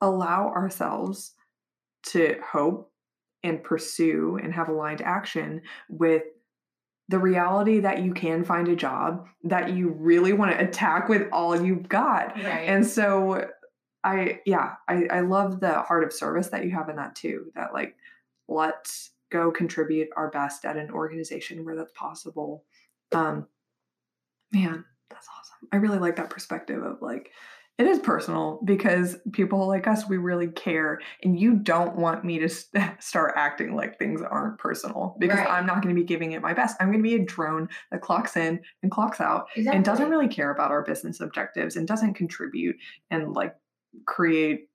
[0.01, 1.33] allow ourselves
[2.07, 2.91] to hope
[3.43, 6.23] and pursue and have aligned action with
[7.09, 11.27] the reality that you can find a job that you really want to attack with
[11.31, 12.36] all you've got.
[12.36, 12.67] Right.
[12.67, 13.47] And so
[14.03, 17.51] I yeah, I, I love the heart of service that you have in that too.
[17.55, 17.95] That like
[18.47, 22.63] let's go contribute our best at an organization where that's possible.
[23.11, 23.47] Um
[24.51, 25.67] man, that's awesome.
[25.71, 27.31] I really like that perspective of like
[27.78, 30.99] it is personal because people like us, we really care.
[31.23, 35.49] And you don't want me to st- start acting like things aren't personal because right.
[35.49, 36.78] I'm not going to be giving it my best.
[36.80, 39.76] I'm going to be a drone that clocks in and clocks out exactly.
[39.76, 42.78] and doesn't really care about our business objectives and doesn't contribute
[43.11, 43.55] and like
[44.07, 44.69] create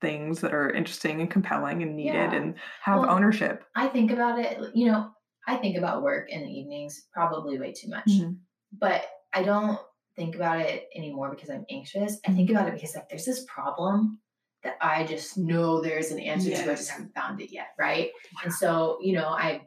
[0.00, 2.34] things that are interesting and compelling and needed yeah.
[2.34, 3.64] and have well, ownership.
[3.76, 5.08] I think about it, you know,
[5.46, 8.06] I think about work in the evenings probably way too much.
[8.08, 8.32] Mm-hmm.
[8.72, 9.78] But I don't
[10.16, 12.18] think about it anymore because I'm anxious.
[12.26, 14.18] I think about it because like there's this problem
[14.62, 16.64] that I just know there's an answer yes.
[16.64, 16.72] to.
[16.72, 18.10] I just haven't found it yet, right?
[18.34, 18.40] Wow.
[18.44, 19.62] And so, you know, I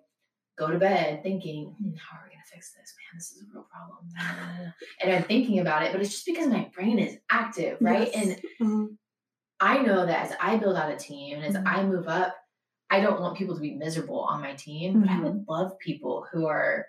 [0.57, 2.93] go to bed thinking, hmm, how are we gonna fix this?
[2.97, 4.73] Man, this is a real problem.
[5.01, 8.09] and I'm thinking about it, but it's just because my brain is active, right?
[8.13, 8.15] Yes.
[8.15, 8.85] And mm-hmm.
[9.59, 11.67] I know that as I build out a team and as mm-hmm.
[11.67, 12.35] I move up,
[12.89, 15.01] I don't want people to be miserable on my team, mm-hmm.
[15.01, 15.23] but I mm-hmm.
[15.23, 16.85] would love people who are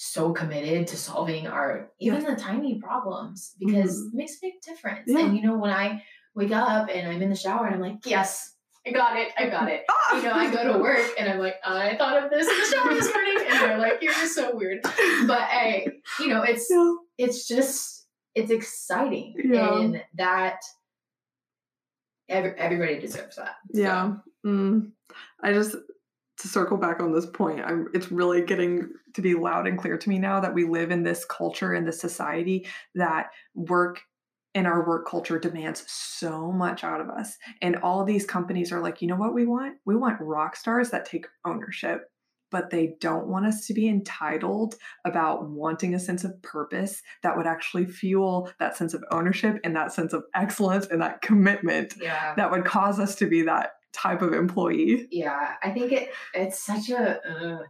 [0.00, 4.08] so committed to solving our even the tiny problems because mm-hmm.
[4.08, 5.02] it makes a big difference.
[5.08, 5.26] Yeah.
[5.26, 6.04] And you know, when I
[6.36, 8.54] wake up and I'm in the shower and I'm like, yes,
[8.86, 9.82] I got it, I got it.
[9.90, 10.16] Ah!
[10.16, 12.76] You know, I go to work and I'm like, I thought of this in the
[12.76, 14.82] shower this morning, and they're like, you're just so weird.
[15.26, 15.88] But hey,
[16.20, 16.94] you know, it's yeah.
[17.18, 19.80] it's just it's exciting, yeah.
[19.80, 20.60] and that
[22.28, 23.56] every, everybody deserves that.
[23.72, 24.14] Yeah.
[24.46, 24.92] Mm.
[25.42, 25.74] I just
[26.40, 29.98] to circle back on this point, I'm, it's really getting to be loud and clear
[29.98, 34.00] to me now that we live in this culture in this society that work
[34.54, 37.36] and our work culture demands so much out of us.
[37.60, 39.76] And all these companies are like, you know what we want?
[39.84, 42.10] We want rock stars that take ownership,
[42.50, 44.74] but they don't want us to be entitled
[45.04, 49.76] about wanting a sense of purpose that would actually fuel that sense of ownership and
[49.76, 52.34] that sense of excellence and that commitment yeah.
[52.36, 55.08] that would cause us to be that type of employee.
[55.10, 57.62] Yeah, I think it it's such a uh,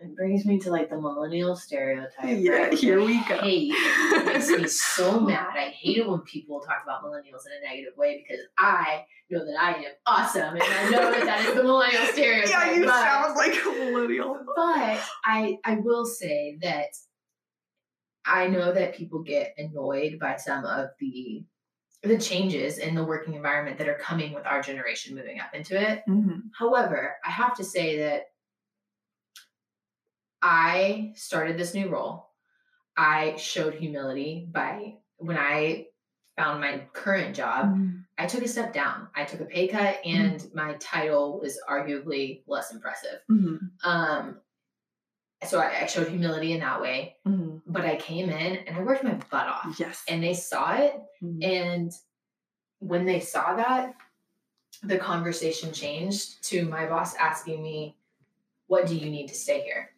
[0.00, 2.10] it brings me to like the millennial stereotype.
[2.24, 2.72] Yeah, right?
[2.72, 3.38] here we go.
[3.38, 3.72] Hate.
[3.74, 5.56] It makes me so mad.
[5.56, 9.44] I hate it when people talk about millennials in a negative way because I know
[9.44, 12.50] that I am awesome and I know that that is the millennial stereotype.
[12.50, 14.40] Yeah, you but, sound like a millennial.
[14.56, 16.88] But I I will say that
[18.26, 21.44] I know that people get annoyed by some of the
[22.04, 25.80] the changes in the working environment that are coming with our generation moving up into
[25.80, 26.02] it.
[26.08, 26.48] Mm-hmm.
[26.56, 28.26] However, I have to say that
[30.42, 32.28] I started this new role.
[32.96, 35.86] I showed humility by when I
[36.36, 37.98] found my current job, mm-hmm.
[38.18, 39.08] I took a step down.
[39.14, 40.56] I took a pay cut, and mm-hmm.
[40.56, 43.20] my title was arguably less impressive.
[43.30, 43.88] Mm-hmm.
[43.88, 44.40] Um,
[45.44, 47.16] so I, I showed humility in that way.
[47.26, 47.62] Mhm.
[47.66, 49.76] But I came in and I worked my butt off.
[49.78, 50.02] Yes.
[50.08, 50.94] And they saw it.
[51.22, 51.44] Mhm.
[51.44, 51.92] And
[52.80, 53.94] when they saw that,
[54.82, 57.96] the conversation changed to my boss asking me,
[58.66, 59.90] What do you need to stay here?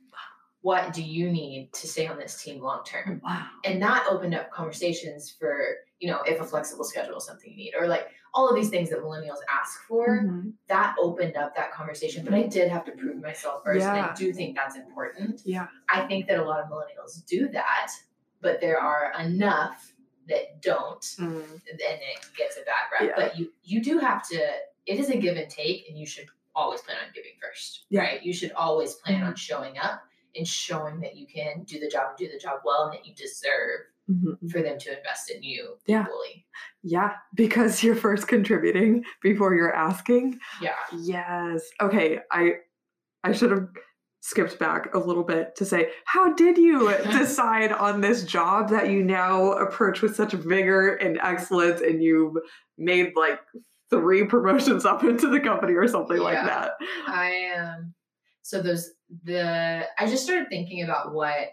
[0.62, 3.20] What do you need to stay on this team long term?
[3.24, 3.47] wow.
[3.64, 7.57] And that opened up conversations for, you know, if a flexible schedule is something you
[7.57, 10.20] need, or like all of these things that millennials ask for.
[10.22, 10.53] Mhm.
[10.68, 12.22] That opened up that conversation.
[12.24, 13.84] But I did have to prove myself first.
[13.87, 15.41] And I do think that's important.
[15.47, 15.68] Yeah.
[15.91, 17.91] I think that a lot of millennials do that,
[18.43, 19.95] but there are enough
[20.28, 21.51] that don't Mm.
[21.51, 23.03] and it gets a bad rep.
[23.11, 23.14] Yeah.
[23.16, 24.37] But you you do have to.
[24.84, 28.01] It is a give and take, and you should always plan on giving first, Yeah.
[28.03, 28.22] right?
[28.22, 30.03] You should always plan on showing up
[30.37, 33.07] and showing that you can do the job and do the job well, and that
[33.07, 33.80] you deserve
[34.11, 34.50] Mhm.
[34.50, 36.02] for them to invest in you Yeah.
[36.04, 36.46] equally.
[36.82, 40.38] Yeah, because you're first contributing before you're asking.
[40.62, 41.68] Yeah, Yes.
[41.80, 42.59] Okay, I
[43.24, 43.68] I should have
[44.20, 48.90] skipped back a little bit to say, how did you decide on this job that
[48.90, 52.36] you now approach with such vigor and excellence and you've
[52.78, 53.40] made like
[53.90, 56.72] three promotions up into the company or something like that?
[57.09, 57.94] I um.
[58.42, 58.92] So those
[59.24, 61.48] the I just started thinking about what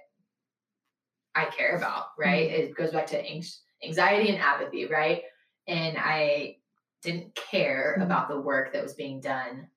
[1.36, 2.08] I care about.
[2.18, 4.86] Right, it goes back to anx- anxiety and apathy.
[4.88, 5.24] Right,
[5.68, 6.58] and I
[7.02, 8.04] didn't care Mhm.
[8.04, 9.70] about the work that was being done.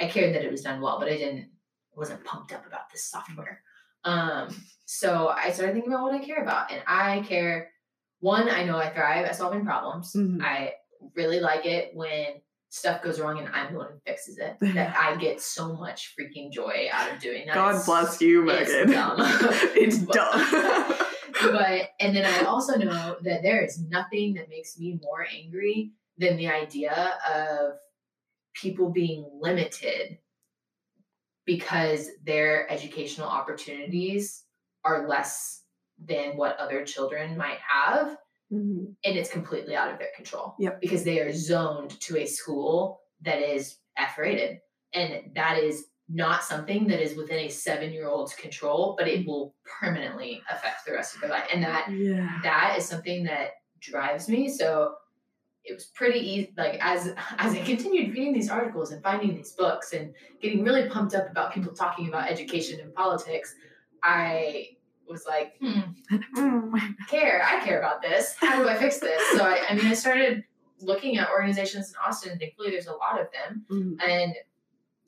[0.00, 1.50] I cared that it was done well, but I didn't
[1.96, 3.62] wasn't pumped up about this software.
[4.02, 4.48] Um,
[4.84, 7.70] so I started thinking about what I care about, and I care.
[8.20, 10.12] One, I know I thrive at solving problems.
[10.14, 10.42] Mhm.
[10.42, 10.74] I
[11.14, 12.40] really like it when
[12.74, 14.56] stuff goes wrong and I'm the one who fixes it.
[14.74, 17.54] That I get so much freaking joy out of doing that.
[17.54, 18.66] God It's- bless you, Megan.
[18.90, 19.16] it's dumb.
[19.76, 20.96] it's But- dumb.
[21.52, 25.92] but and then I also know that there is nothing that makes me more angry
[26.18, 27.74] than the idea of
[28.54, 30.18] people being limited
[31.44, 34.44] because their educational opportunities
[34.84, 35.62] are less
[36.04, 38.16] than what other children might have
[38.54, 38.94] Mhm.
[39.04, 40.54] and it's completely out of their control.
[40.58, 40.80] Yep.
[40.80, 44.60] Because they are zoned to a school that is F rated.
[44.92, 49.26] And that is not something that is within a seven year old's control, but it
[49.26, 51.46] will permanently affect the rest of their life.
[51.52, 52.40] And that Yeah.
[52.42, 54.48] that is something that drives me.
[54.48, 54.94] So
[55.64, 59.52] it was pretty easy like as as I continued reading these articles and finding these
[59.52, 63.54] books and getting really pumped up about people talking about education and politics,
[64.02, 64.73] I
[65.08, 65.80] was like, hmm,
[66.36, 66.94] Mm.
[67.08, 67.42] care.
[67.44, 68.34] I care about this.
[68.38, 69.22] How do I fix this?
[69.36, 70.44] So I, I mean, I started
[70.80, 72.38] looking at organizations in Austin.
[72.38, 74.02] Thankfully, there's a lot of them, Mhm.
[74.08, 74.34] and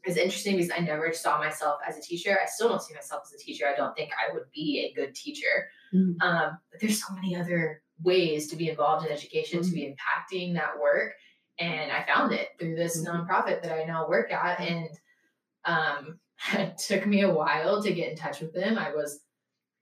[0.05, 2.39] it's interesting because I never saw myself as a teacher.
[2.41, 3.67] I still don't see myself as a teacher.
[3.67, 5.69] I don't think I would be a good teacher.
[5.93, 6.17] Mhm.
[6.21, 10.55] Um, but there's so many other ways to be involved in education, to be impacting
[10.55, 11.15] that work,
[11.59, 13.27] and I found it through this Mhm.
[13.27, 14.89] nonprofit that I now work at, and
[15.65, 16.21] um,
[16.53, 18.79] it took me a while to get in touch with them.
[18.79, 19.21] I was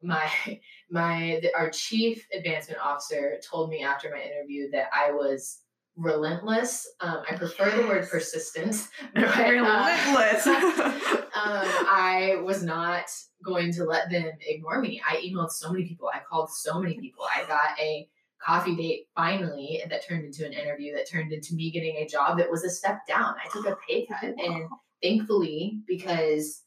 [0.05, 0.31] my
[0.91, 5.61] my the, our chief advancement officer told me after my interview that I was
[5.97, 6.89] relentless.
[7.01, 8.11] Um, I prefer the word Yes.
[8.11, 8.89] persistence.
[9.15, 10.47] but, uh, Relentless.
[10.47, 13.05] um, I was not
[13.45, 15.01] going to let them ignore me.
[15.09, 16.11] I emailed so many people.
[16.13, 17.25] I called so many people.
[17.25, 18.09] I got a
[18.45, 22.39] coffee date finally that turned into an interview that turned into me getting a job
[22.39, 23.35] that was a step down.
[23.43, 24.35] I took a pay cut.
[24.39, 24.69] And
[25.03, 26.64] thankfully, because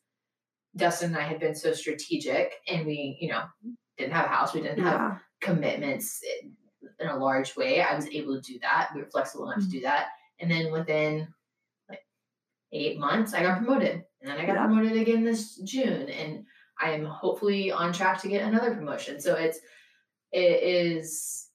[0.77, 3.43] Dustin and I had been so strategic and we, you know,
[3.97, 6.53] didn't have a house, we didn't have commitments in,
[7.07, 8.89] a large way, I was able to do that.
[8.93, 9.85] We were flexible enough to do mm-hmm.
[9.85, 10.07] that.
[10.39, 11.27] And then within
[11.89, 12.01] like
[12.71, 14.03] eight months, I got promoted.
[14.21, 14.65] And then I got Yeah.
[14.65, 16.09] promoted again this June.
[16.09, 16.45] And
[16.79, 19.19] I am hopefully on track to get another promotion.
[19.19, 19.59] So it's,
[20.31, 21.47] it is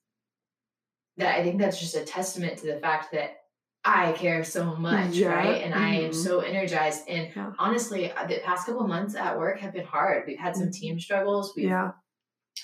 [1.17, 3.42] that I think that's just a testament to the fact that
[3.85, 5.61] I care so much, Yeah, right?
[5.61, 6.15] And I am mhm.
[6.15, 7.07] so energized.
[7.09, 7.53] And Yeah.
[7.59, 10.25] honestly, uh, the past couple months at work have been hard.
[10.25, 10.73] We've had some Mhm.
[10.73, 11.53] team struggles.
[11.55, 11.91] We've Yeah.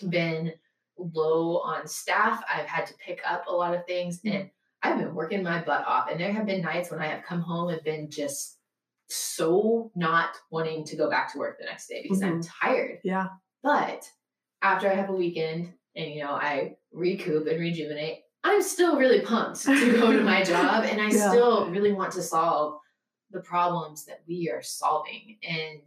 [0.10, 0.54] been
[0.98, 2.44] low on staff.
[2.50, 4.34] I've had to pick up a lot of things Mhm.
[4.34, 4.52] and
[4.82, 6.10] I've been working my butt off.
[6.10, 8.60] And there have been nights when I have come home and been just
[9.10, 13.00] so not wanting to go back to work the next day because I'm tired.
[13.04, 13.28] Yeah.
[13.64, 14.10] But
[14.62, 19.22] after I have a weekend and you know I recoup and rejuvenate, I'm still really
[19.22, 21.30] pumped to go to my job and I Yeah.
[21.30, 22.80] still really want to solve
[23.32, 25.38] the problems that we are solving.
[25.44, 25.82] And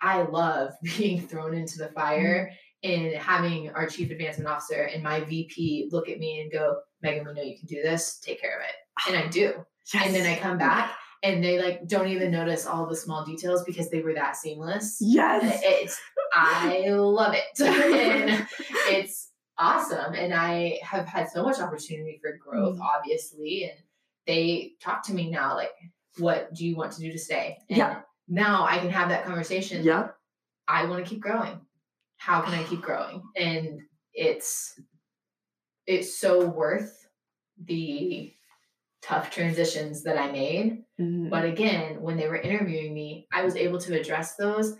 [0.00, 2.52] I love being thrown into the fire
[2.84, 2.90] mm-hmm.
[2.90, 7.26] and having our chief advancement officer and my VP look at me and go, Megan,
[7.26, 8.74] we know you can do this, take care of it.
[9.08, 9.64] And I do.
[9.94, 10.06] Yes.
[10.06, 10.92] And then I come back
[11.22, 14.98] and they like don't even notice all the small details because they were that seamless.
[15.00, 15.60] Yes.
[15.64, 16.00] It's
[16.32, 17.60] I love it.
[17.60, 18.46] and
[18.88, 20.14] it's awesome.
[20.14, 22.82] And I have had so much opportunity for growth, Mm.
[22.82, 23.64] obviously.
[23.64, 23.78] And
[24.26, 25.72] they talk to me now, like,
[26.18, 27.58] what do you want to do to stay?
[27.70, 28.02] And Yeah.
[28.28, 29.84] now I can have that conversation.
[29.84, 30.10] Yeah.
[30.68, 31.60] I want to keep growing.
[32.18, 33.22] How can I keep growing?
[33.36, 33.80] And
[34.14, 34.80] it's
[35.86, 37.06] it's so worth
[37.64, 38.34] the
[39.02, 40.84] tough transitions that I made.
[41.00, 41.30] Mhm.
[41.30, 44.76] But again, when they were interviewing me, I was able to address those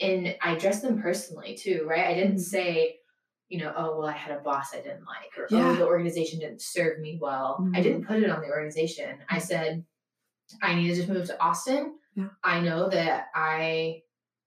[0.00, 2.06] and I addressed them personally too, right?
[2.06, 2.40] I didn't Mhm.
[2.40, 3.00] say,
[3.52, 5.72] you know, oh, well, I had a boss I didn't like, or Yeah.
[5.72, 7.58] oh, the organization didn't serve me well.
[7.74, 7.82] I Mhm.
[7.82, 9.18] didn't put it on the organization.
[9.28, 9.84] I said,
[10.62, 11.98] I need to just move to Austin.
[12.14, 12.28] Yeah.
[12.42, 14.00] I know that I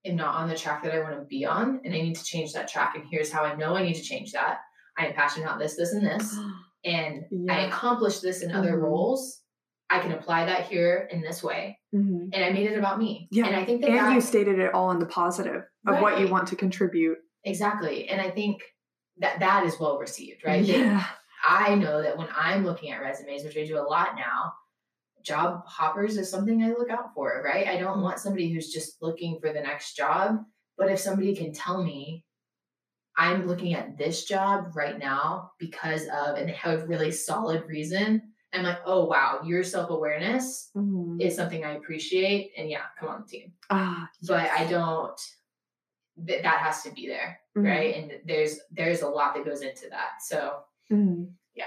[0.04, 2.24] am not on the track that I want to be on, and I need to
[2.24, 2.96] change that track.
[2.96, 4.58] And here's how I know I need to change that.
[4.98, 6.36] I am passionate about this, this, and this
[6.84, 8.82] and I accomplished this in other Mhm.
[8.82, 9.42] roles.
[9.88, 12.30] I can apply that here in this way, Mhm.
[12.32, 13.28] and I made it about me.
[13.30, 16.00] Yeah, and I think that, And that you stated it all in the positive of
[16.00, 17.18] what you want to contribute.
[17.44, 18.62] exactly, and I think
[19.18, 20.62] that that is well received, right?
[20.64, 21.04] Yeah.
[21.48, 24.52] I know that when I'm looking at resumes, which I do a lot now,
[25.22, 27.66] job hoppers is something I look out for, right?
[27.66, 28.02] I don't Mhm.
[28.02, 30.44] want somebody who's just looking for the next job,
[30.76, 32.24] but if somebody can tell me.
[33.18, 37.64] I'm looking at this job right now because of, and they have a really solid
[37.64, 38.34] reason.
[38.52, 41.18] I'm like, oh wow, your self awareness Mhm.
[41.20, 43.54] is something I appreciate, and yeah, come on the team.
[43.70, 45.18] Ah, But I don't.
[46.26, 47.64] Th- that has to be there, Mhm.
[47.68, 47.94] right?
[47.96, 50.22] And there's there's a lot that goes into that.
[50.22, 51.32] So Mhm.
[51.54, 51.64] Yeah.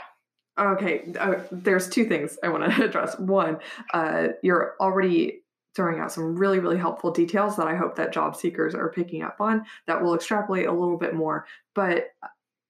[0.57, 1.13] Okay.
[1.19, 3.17] Uh, there's two things I want to address.
[3.19, 3.59] One,
[3.93, 5.43] uh, you're already
[5.75, 9.21] throwing out some really, really helpful details that I hope that job seekers are picking
[9.21, 11.45] up on that will extrapolate a little bit more.
[11.75, 12.27] But uh,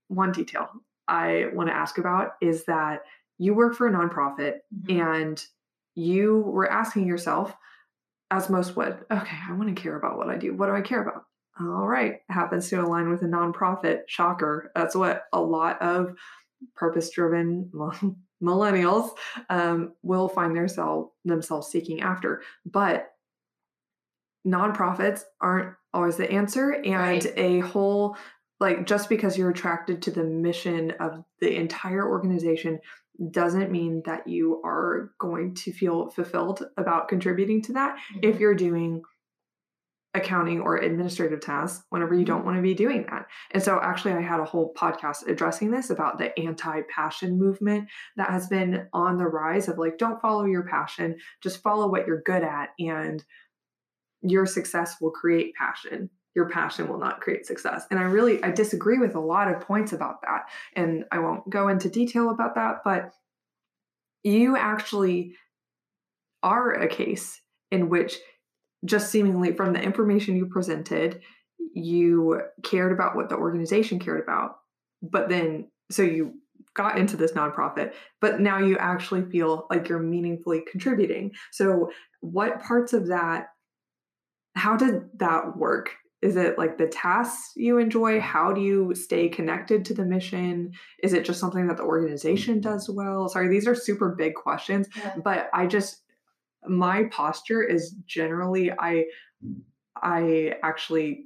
[0.10, 0.70] one detail
[1.08, 3.04] I want to ask about is that
[3.38, 5.00] you work for a nonprofit mhm.
[5.02, 5.46] and
[5.96, 7.56] you were asking yourself,
[8.32, 10.54] as most would, okay, I want to care about what I do.
[10.54, 11.24] What do I care about?
[11.60, 14.02] All right, happens to align with a nonprofit.
[14.08, 14.72] Shocker.
[14.76, 16.16] That's what a lot of
[16.76, 17.70] purpose driven
[18.44, 19.12] millennials
[19.50, 22.42] um, will find themselves themselves seeking after.
[22.66, 23.12] But
[24.48, 26.94] nonprofits aren't always the answer, and
[27.26, 27.34] Right.
[27.38, 28.18] a whole
[28.62, 32.80] like just because you're attracted to the mission of the entire organization
[33.32, 38.40] doesn't mean that you are going to feel fulfilled about contributing to that if Mhm.
[38.40, 39.02] you're doing
[40.16, 42.48] accounting or administrative tasks whenever you don't mm-hmm.
[42.48, 43.28] want to be doing that.
[43.52, 47.88] And so actually I had a whole podcast addressing this about the anti-passion movement
[48.18, 52.08] that has been on the rise of like don't follow your passion, just follow what
[52.08, 53.24] you're good at and
[54.22, 56.10] your success will create passion.
[56.36, 57.86] Your passion will not create success.
[57.92, 60.46] And I really I disagree with a lot of points about that.
[60.76, 63.14] And I won't go into detail about that, but
[64.24, 65.36] you actually
[66.42, 67.42] are a case
[67.72, 68.18] in which
[68.86, 71.22] just seemingly from the information you presented,
[71.74, 74.58] you cared about what the organization cared about.
[75.02, 76.34] But then, so you
[76.76, 81.32] got into this nonprofit, but now you actually feel like you're meaningfully contributing.
[81.52, 81.90] So,
[82.22, 83.48] what parts of that,
[84.56, 85.92] how did that work?
[86.22, 88.20] Is it like the tasks you enjoy?
[88.20, 90.72] How do you stay connected to the mission?
[91.02, 93.30] Is it just something that the organization does well?
[93.30, 95.16] Sorry, these are super big questions, Yeah.
[95.24, 96.02] but I just
[96.68, 99.06] my posture is generally I
[100.02, 101.26] I actually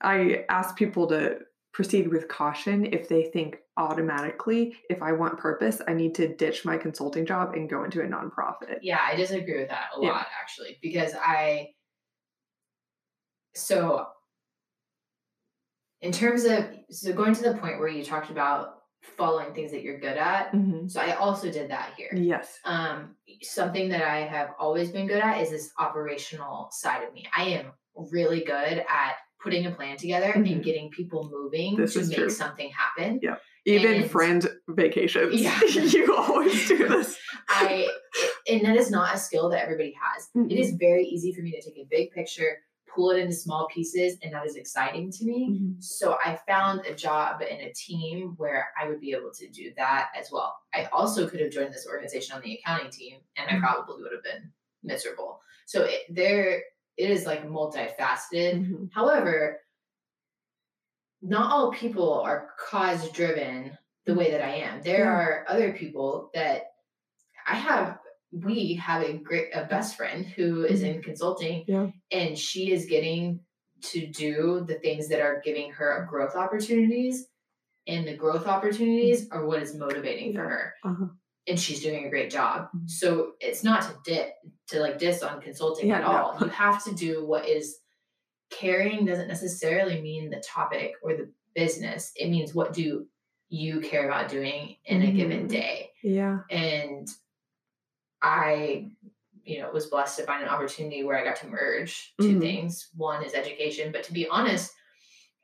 [0.00, 1.38] I ask people to
[1.72, 6.64] proceed with caution if they think automatically if I want purpose I need to ditch
[6.64, 8.78] my consulting job and go into a nonprofit.
[8.82, 10.10] Yeah, I disagree with that a Yeah.
[10.12, 11.68] lot actually because I
[13.54, 14.06] so
[16.00, 19.82] in terms of so going to the point where you talked about following things that
[19.82, 20.52] you're good at.
[20.52, 20.90] Mhm.
[20.90, 22.10] So I also did that here.
[22.14, 22.58] Yes.
[22.64, 27.26] Um something that I have always been good at is this operational side of me.
[27.36, 27.72] I am
[28.10, 30.52] really good at putting a plan together Mhm.
[30.52, 32.30] and getting people moving This to make true.
[32.30, 33.20] something happen.
[33.22, 33.36] Yeah.
[33.64, 35.40] Even And- friend vacations.
[35.40, 35.58] Yeah.
[35.64, 37.16] you always do this.
[37.48, 37.88] I
[38.48, 40.28] and that is not a skill that everybody has.
[40.36, 40.50] Mhm.
[40.50, 42.58] It is very easy for me to take a big picture,
[42.96, 45.50] pull it into small pieces, and that is exciting to me.
[45.50, 45.82] Mhm.
[45.82, 49.72] So I found a job in a team where I would be able to do
[49.76, 50.56] that as well.
[50.74, 53.60] I also could have joined this organization on the accounting team, and I Mhm.
[53.60, 55.40] probably would have been miserable.
[55.66, 56.64] So it, there,
[56.96, 58.66] it is like multifaceted.
[58.66, 58.90] Mhm.
[58.92, 59.60] However,
[61.22, 63.76] not all people are cause driven
[64.06, 64.82] the way that I am.
[64.82, 65.10] There Yeah.
[65.12, 66.72] are other people that
[67.46, 67.98] I have.
[68.44, 71.88] We have a great a best friend who is in consulting, Yeah.
[72.10, 73.40] and she is getting
[73.82, 77.26] to do the things that are giving her growth opportunities,
[77.86, 80.74] and the growth opportunities are what is motivating for her.
[80.84, 81.06] Uh-huh.
[81.46, 82.68] And she's doing a great job.
[82.74, 82.90] Mhm.
[82.90, 84.32] So it's not to dit
[84.68, 86.08] to like diss on consulting Yeah, at no.
[86.08, 86.36] all.
[86.40, 87.78] You have to do what is
[88.50, 92.12] caring doesn't necessarily mean the topic or the business.
[92.16, 93.06] It means what do
[93.48, 95.50] you care about doing in a given Mhm.
[95.50, 95.90] day.
[96.02, 96.40] Yeah.
[96.50, 97.08] And
[98.26, 98.90] I
[99.44, 102.40] you know, was blessed to find an opportunity where I got to merge 2 Mhm.
[102.40, 102.90] things.
[102.96, 104.72] One is education, but to be honest,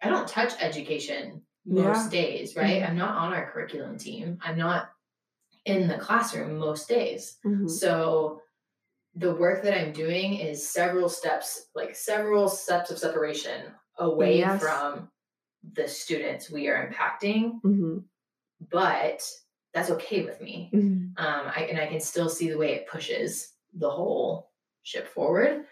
[0.02, 2.82] I don't touch education most days, right?
[2.82, 2.88] Mhm.
[2.88, 4.38] I'm not on our curriculum team.
[4.42, 4.90] I'm not
[5.66, 7.38] in the classroom most days.
[7.44, 7.70] Mhm.
[7.70, 8.42] So
[9.14, 14.60] the work that I'm doing is several steps, like several steps of separation away Yes.
[14.60, 15.12] from
[15.74, 18.04] the students we are impacting, Mhm.
[18.68, 19.22] but
[19.74, 20.70] that's okay with me.
[20.72, 21.12] Mhm.
[21.16, 24.50] Um, I, and I can still see the way it pushes the whole
[24.82, 25.64] ship forward.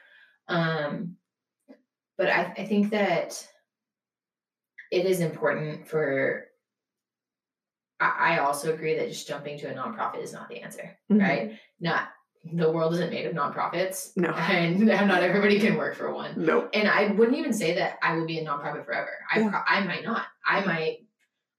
[0.48, 1.16] Um,
[2.16, 3.46] but I, I think that
[4.90, 6.46] it is important for.
[8.00, 11.20] I, I also agree that just jumping to a nonprofit is not the answer, Mhm.
[11.20, 11.58] right?
[11.80, 12.08] Not
[12.54, 14.30] the world isn't made of nonprofits, No.
[14.32, 16.32] and not everybody can work for one.
[16.42, 16.70] Nope.
[16.72, 19.10] And I wouldn't even say that I will be a nonprofit forever.
[19.32, 19.62] I Yeah.
[19.68, 20.24] I might not.
[20.46, 20.98] I might,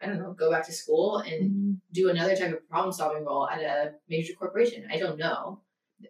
[0.02, 1.82] I don't know, go back to school and Mhm.
[1.92, 4.88] do another type of problem solving role at a major corporation.
[4.92, 5.62] I don't know.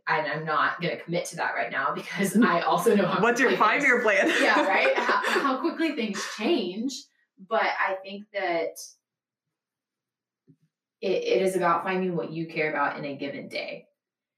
[0.07, 3.21] And I'm not going to commit to that right now because I also know how
[3.21, 4.27] What's your five year plan?
[4.41, 4.93] yeah, right?
[4.95, 6.93] How, how quickly things change.
[7.49, 8.77] But I think that
[11.01, 13.87] it, it is about finding what you care about in a given day.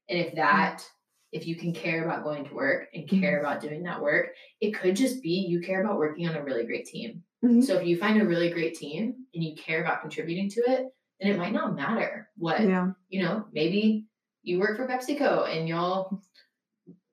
[0.10, 0.84] And if that,
[1.32, 4.30] if you can care about going to work and care about doing that work,
[4.62, 7.24] it could just be you care about working on a really great team.
[7.44, 7.64] Mhm.
[7.64, 10.88] So if you find a really great team and you care about contributing to it,
[11.20, 12.92] then it might not matter what Yeah.
[13.10, 14.06] you know, maybe
[14.44, 16.22] you work for PepsiCo and y'all,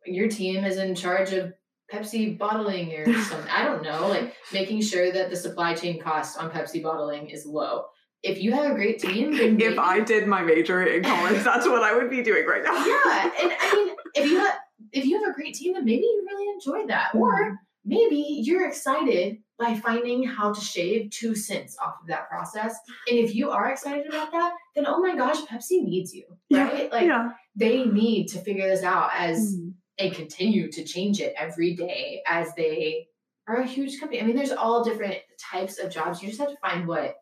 [0.07, 1.53] your team is in charge of
[1.93, 3.51] Pepsi bottling or something.
[3.51, 7.45] I don't know, like making sure that the supply chain cost on Pepsi bottling is
[7.47, 7.85] low.
[8.22, 11.43] If you have a great team, then If maybe- I did my major in college,
[11.45, 12.74] that's what I would be doing right now.
[12.87, 14.55] yeah, and I mean, if you have
[14.93, 17.18] if you have a great team, then maybe you really enjoy that, Mm-hmm.
[17.22, 22.75] or maybe you're excited by finding how to shave two cents off of that process.
[23.09, 26.65] And if you are excited about that, then oh my gosh, Pepsi needs you, Yeah,
[26.71, 26.91] right?
[26.91, 27.33] Like yeah.
[27.55, 29.75] they need to figure this out as Mhm.
[29.99, 33.09] and continue to change it every day as they
[33.47, 34.21] are a huge company.
[34.21, 36.23] I mean, there's all different types of jobs.
[36.23, 37.17] You just have to find what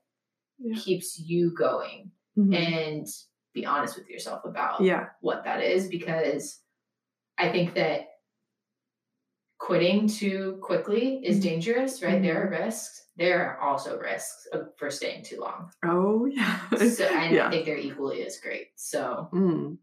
[0.59, 0.76] Yeah.
[0.78, 2.55] keeps you going Mhm.
[2.55, 3.07] and
[3.53, 5.07] be honest with yourself about Yeah.
[5.20, 6.61] what that is because
[7.36, 8.07] I think that
[9.59, 11.42] quitting too quickly is Mhm.
[11.42, 12.22] dangerous, right?
[12.22, 13.06] There are risks.
[13.16, 14.46] There are also risks
[14.76, 15.70] for staying too long.
[15.84, 16.61] Oh yeah.
[16.76, 17.48] So, and yeah.
[17.48, 18.68] I think they're equally as great.
[18.76, 19.78] So, Mm.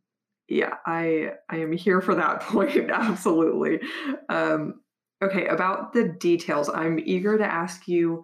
[0.47, 2.89] Yeah, I I am here for that point.
[2.91, 3.81] Absolutely.
[4.29, 4.81] Um,
[5.21, 8.23] okay, about the details, I'm eager to ask you.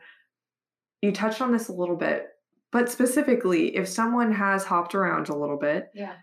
[1.02, 2.28] You touched on this a little bit,
[2.72, 6.14] but specifically, if someone has hopped around a little bit, yeah.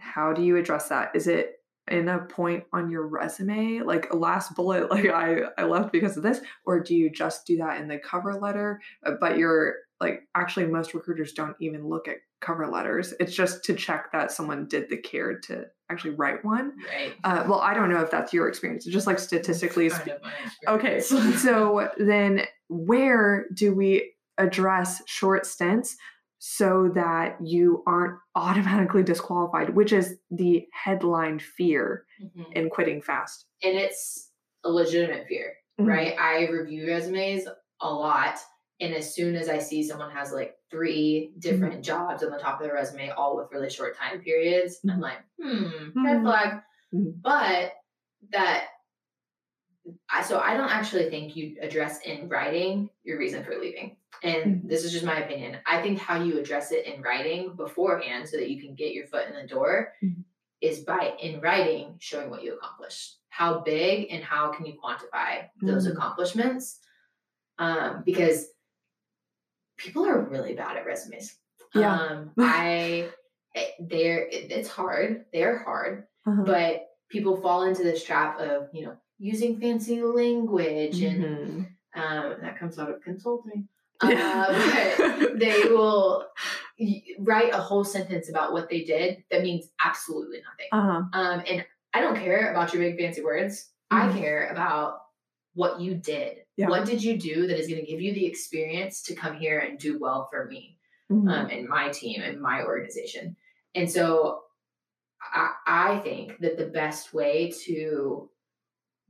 [0.00, 1.12] how do you address that?
[1.14, 1.59] Is it
[1.90, 6.16] in a point on your resume, like a last bullet, like I I left because
[6.16, 8.80] of this, or do you just do that in the cover letter?
[9.04, 13.12] Uh, But you're like actually most recruiters don't even look at cover letters.
[13.20, 16.72] It's just to check that someone did the care to actually write one.
[16.88, 17.12] Right.
[17.22, 18.86] Uh, well, I don't know if that's your experience.
[18.86, 25.44] Just like statistically, Kind spe- of my Okay, so then where do we address short
[25.44, 25.96] stints
[26.42, 32.52] so that you aren't automatically disqualified, which is the headline fear Mhm.
[32.52, 33.46] in quitting fast?
[33.62, 34.32] and it's
[34.64, 35.86] a legitimate fear, Mhm.
[35.86, 36.14] right?
[36.18, 37.46] I review resumes
[37.82, 38.38] a lot,
[38.80, 42.58] and as soon as I see someone has like three different jobs on the top
[42.58, 45.02] of their resume, all with really short time periods, I'm Mhm.
[45.02, 46.22] like, hmm, red Mhm.
[46.22, 46.62] flag.
[47.22, 47.74] But
[48.30, 48.68] that,
[50.10, 53.96] I so I don't actually think you address in writing your reason for leaving.
[54.22, 54.68] And Mhm.
[54.68, 55.58] this is just my opinion.
[55.66, 59.06] I think how you address it in writing beforehand so that you can get your
[59.06, 60.24] foot in the door Mhm.
[60.60, 63.18] is by in writing showing what you accomplished.
[63.28, 65.92] How big and how can you quantify those Mm.
[65.92, 66.80] accomplishments?
[67.58, 68.52] Um, because
[69.76, 71.38] people are really bad at resumes.
[71.74, 71.94] Yeah.
[71.98, 73.10] Um, I
[73.54, 75.26] eh, they're it's hard.
[75.32, 76.42] They're hard, Uh-huh.
[76.44, 81.66] but people fall into this trap of you know using fancy language and Mhm.
[81.94, 83.68] um, that comes out of consulting.
[84.02, 86.26] Uh, they will
[87.18, 90.68] write a whole sentence about what they did that means absolutely nothing.
[90.72, 91.02] uh-huh.
[91.12, 93.70] Um, and I don't care about your big fancy words.
[93.90, 94.18] I Mhm.
[94.18, 95.02] care about
[95.54, 96.44] what you did.
[96.56, 96.68] Yeah.
[96.68, 99.58] What did you do that is going to give you the experience to come here
[99.58, 100.78] and do well for me?
[101.10, 101.28] Mhm.
[101.28, 103.36] um, and my team and my organization.
[103.74, 104.44] And so
[105.20, 108.30] I, I think that the best way to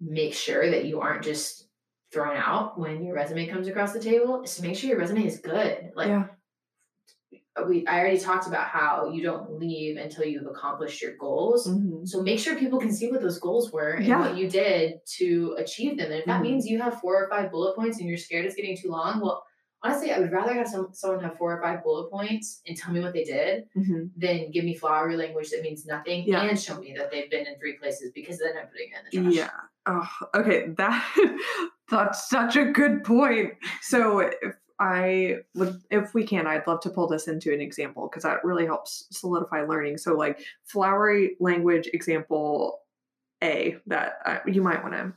[0.01, 1.67] make sure that you aren't just
[2.13, 5.25] thrown out when your resume comes across the table is to make sure your resume
[5.27, 5.93] is good.
[5.95, 6.27] Like yeah.
[7.67, 11.69] we I already talked about how you don't leave until you've accomplished your goals.
[11.69, 12.07] Mhm.
[12.09, 14.21] So make sure people can see what those goals were and Yeah.
[14.21, 16.07] what you did to achieve them.
[16.11, 16.45] And if that Mhm.
[16.45, 19.21] means you have four or five bullet points and you're scared it's getting too long,
[19.21, 19.45] well,
[19.83, 22.93] honestly, I would rather have some, someone have four or five bullet points and tell
[22.93, 24.05] me what they did Mm-hmm.
[24.17, 26.43] than give me flowery language that means nothing Yeah.
[26.43, 29.25] and show me that they've been in three places because then I'm putting it in
[29.25, 29.49] the trash.
[29.49, 29.61] Yeah.
[29.87, 30.69] Oh, okay.
[30.77, 31.39] That
[31.91, 33.55] that's such a good point.
[33.83, 38.09] So if I would, if we can, I'd love to pull this into an example
[38.09, 39.99] because that really helps solidify learning.
[39.99, 42.81] So like flowery language example
[43.43, 45.13] A that uh, you might want to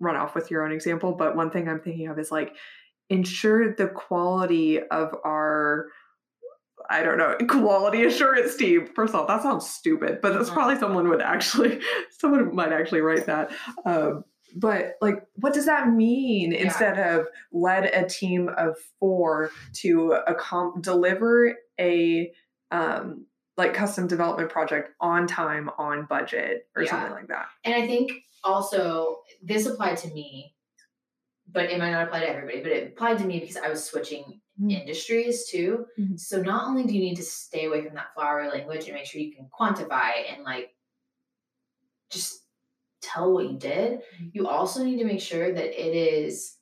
[0.00, 1.12] run off with your own example.
[1.12, 2.56] But one thing I'm thinking of is like
[3.10, 5.86] ensure the quality of our
[6.90, 8.86] I don't know, quality assurance team.
[8.94, 10.54] First of all, that sounds stupid, but that's Uh-huh.
[10.54, 11.80] probably someone would actually,
[12.10, 13.52] someone might actually write that.
[13.86, 14.24] Um,
[14.56, 16.50] but like, what does that mean?
[16.50, 16.58] Yeah.
[16.64, 22.32] Instead of led a team of four to accom- deliver a
[22.72, 23.26] um,
[23.56, 26.90] like custom development project on time, on budget, or Yeah.
[26.90, 27.46] something like that.
[27.64, 28.10] And I think
[28.42, 30.56] also this applied to me,
[31.52, 33.84] but it might not apply to everybody, but it applied to me because I was
[33.84, 34.70] switching Mm.
[34.72, 35.86] industries too.
[35.98, 36.18] Mhm.
[36.20, 39.06] So not only do you need to stay away from that flowery language and make
[39.06, 40.74] sure you can quantify and like
[42.10, 42.44] just
[43.00, 44.30] tell what you did, Mhm.
[44.34, 46.58] you also need to make sure that it is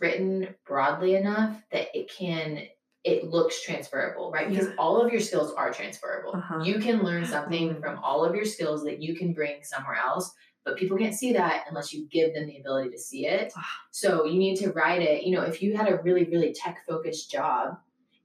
[0.00, 2.68] written broadly enough that it can
[3.04, 4.48] it looks transferable, right?
[4.48, 4.74] Because Yeah.
[4.78, 6.34] all of your skills are transferable.
[6.36, 6.62] Uh-huh.
[6.64, 7.80] You can learn something Mm.
[7.82, 10.34] from all of your skills that you can bring somewhere else,
[10.64, 13.52] but people can't see that unless you give them the ability to see it.
[13.56, 13.64] Ah.
[13.90, 15.24] So you need to write it.
[15.24, 17.78] You know, if you had a really, really tech focused job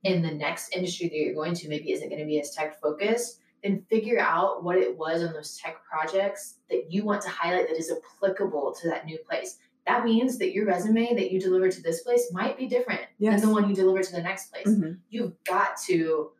[0.03, 2.79] in the next industry that you're going to maybe isn't going to be as tech
[2.81, 7.29] focused, then figure out what it was on those tech projects that you want to
[7.29, 9.57] highlight that is applicable to that new place.
[9.85, 13.41] That means that your resume that you deliver to this place might be different Yes.
[13.41, 14.99] than the one you deliver to the next place Mhm.
[15.09, 16.31] you've got to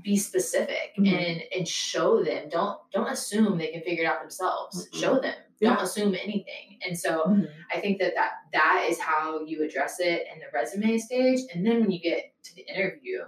[0.00, 1.06] be specific Mhm.
[1.12, 5.00] and and show them don't don't assume they can figure it out themselves Mm-mm.
[5.00, 5.74] show them Yeah.
[5.74, 7.50] don't assume anything and so Mhm.
[7.70, 11.64] i think that, that that is how you address it in the resume stage and
[11.66, 13.24] then when you get to the interview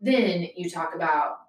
[0.00, 1.42] then you talk about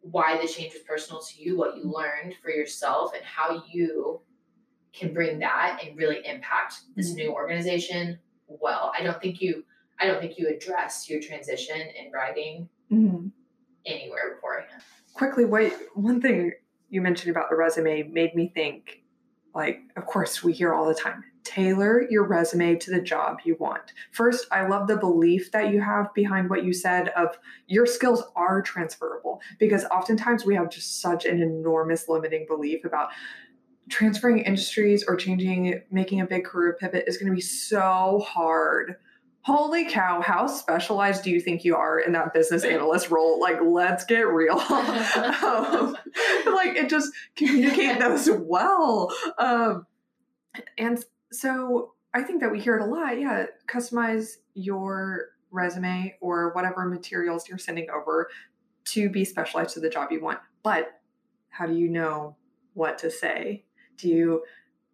[0.00, 4.20] why the change was personal to you what you learned for yourself and how you
[4.92, 7.16] can bring that and really impact this Mhm.
[7.18, 9.64] new organization well i don't think you
[10.00, 13.30] i don't think you address your transition in writing Mhm.
[13.86, 14.82] Anywhere beforehand.
[15.14, 16.52] Quickly what one thing
[16.88, 19.02] you mentioned about the resume made me think
[19.54, 23.56] like of course we hear all the time tailor your resume to the job you
[23.58, 23.92] want.
[24.12, 28.22] First i love the belief that you have behind what you said of your skills
[28.36, 33.08] are transferable because oftentimes we have just such an enormous limiting belief about
[33.90, 38.96] transferring industries or changing making a big career pivot is going to be so hard
[39.44, 43.40] holy cow how specialized do you think you are in that business analyst role?
[43.40, 44.62] Like let's get real.
[45.42, 45.96] Um,
[46.46, 49.12] like it just communicate those well.
[49.38, 49.86] Um,
[50.78, 53.18] and so i think that we hear it a lot.
[53.18, 58.28] Yeah customize your resume or whatever materials you're sending over
[58.84, 60.38] to be specialized to the job you want.
[60.62, 61.00] But
[61.50, 62.36] how do you know
[62.74, 63.64] what to say?
[63.96, 64.42] Do you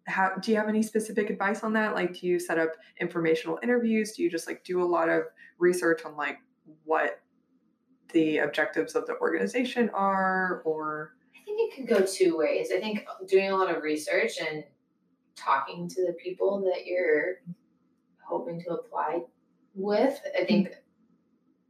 [0.09, 1.93] how do you have any specific advice on that?
[1.93, 4.13] Like do you set up informational interviews?
[4.13, 5.23] Do you just like do a lot of
[5.57, 6.39] research on like
[6.83, 7.21] what
[8.11, 11.13] the objectives of the organization are or?
[11.35, 12.69] I think it could go two ways.
[12.75, 14.63] I think uh, doing a lot of research and
[15.39, 17.41] talking to the people that you're
[18.21, 19.21] hoping to apply
[19.73, 20.69] with i think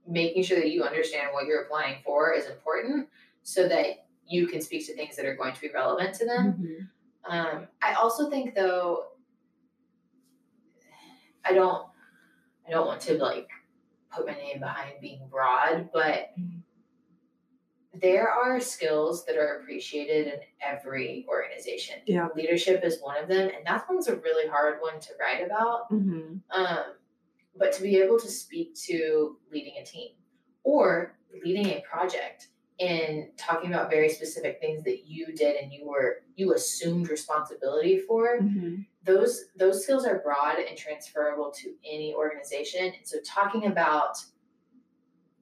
[0.07, 3.07] making sure that you understand what you're applying for is important
[3.43, 6.53] so that you can speak to things that are going to be relevant to them
[6.53, 6.83] mm-hmm.
[7.28, 9.05] Um, I also think though,
[11.45, 11.88] I don't,
[12.67, 13.49] I don't want to like
[14.15, 16.61] put my name behind being broad, but Mhm.
[17.93, 22.01] there are skills that are appreciated in every organization.
[22.05, 22.30] Yeah.
[22.36, 25.89] Leadership is one of them, and that one's a really hard one to write about.
[25.91, 26.38] mm-hmm.
[26.52, 26.95] Um,
[27.56, 30.11] but to be able to speak to leading a team
[30.64, 32.49] or leading a project
[32.80, 37.99] and talking about very specific things that you did and you were you assumed responsibility
[37.99, 38.81] for Mm-hmm.
[39.03, 44.18] those those skills are broad and transferable to any organization and so talking about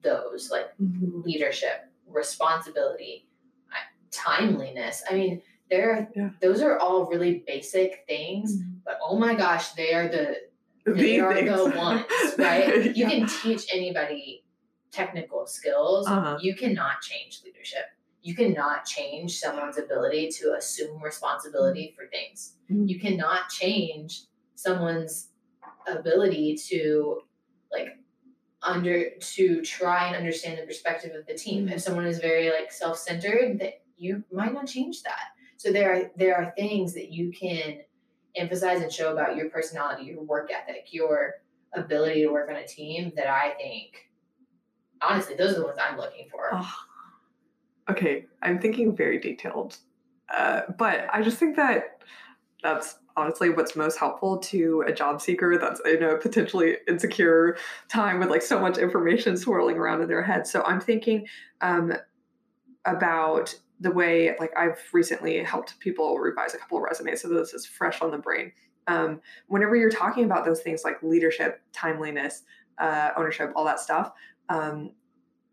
[0.02, 1.22] those like Mm-hmm.
[1.22, 3.26] leadership responsibility
[4.10, 6.30] timeliness i mean there are Yeah.
[6.40, 10.36] those are all really basic things but oh my gosh they are the
[10.86, 12.04] they The are the ones,
[12.38, 12.96] right?
[12.96, 14.42] You can teach anybody
[14.90, 16.06] technical skills.
[16.06, 16.38] Uh-huh.
[16.40, 17.84] You cannot change leadership.
[18.22, 22.54] You cannot change someone's ability to assume responsibility for things.
[22.70, 22.88] Mhm.
[22.88, 24.22] You cannot change
[24.54, 25.30] someone's
[25.86, 27.22] ability to
[27.70, 27.96] like
[28.62, 31.68] under to try and understand the perspective of the team.
[31.68, 31.72] Mhm.
[31.74, 35.28] If someone is very like self-centered, that you might not change that.
[35.56, 37.82] So there are there are things that you can
[38.34, 41.42] emphasize and show about your personality, your work ethic, your
[41.72, 44.07] ability to work on a team that I think,
[45.02, 46.50] honestly, those are the ones I'm looking for.
[46.52, 46.74] Oh.
[47.90, 49.78] Okay, I'm thinking very detailed,
[50.36, 52.02] uh, but I just think that
[52.62, 57.56] that's honestly what's most helpful to a job seeker that's in a potentially insecure
[57.88, 60.46] time with like so much information swirling around in their head.
[60.46, 61.26] So I'm thinking
[61.60, 61.94] um,
[62.84, 67.54] about the way like I've recently helped people revise a couple of resumes, so this
[67.54, 68.52] is fresh on the brain.
[68.86, 72.42] Um, whenever you're talking about those things like leadership, timeliness,
[72.78, 74.12] uh, ownership, all that stuff,
[74.48, 74.90] um,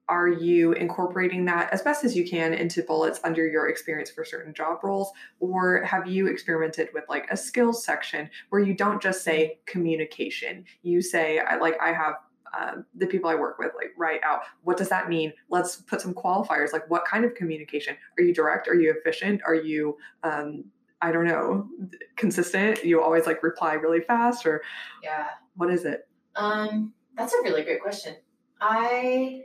[0.08, 4.24] are you incorporating that as best as you can into bullets under your experience for
[4.24, 5.12] certain job roles?
[5.40, 10.66] Or have you experimented with like a skills section where you don't just say communication?
[10.84, 12.16] You say i like i have
[12.58, 15.34] um, the people i work with like write out what does that mean?
[15.50, 16.72] Let's put some qualifiers.
[16.72, 17.98] Like what kind of communication?
[18.18, 18.68] Are you direct?
[18.68, 19.42] Are you efficient?
[19.46, 20.66] Are you um,
[21.02, 21.68] i don't know
[22.16, 22.86] consistent?
[22.86, 24.62] You always like reply really fast or
[25.02, 25.30] yeah.
[25.56, 26.08] what is it?
[26.36, 28.16] Um that's a really great question
[28.61, 29.41] i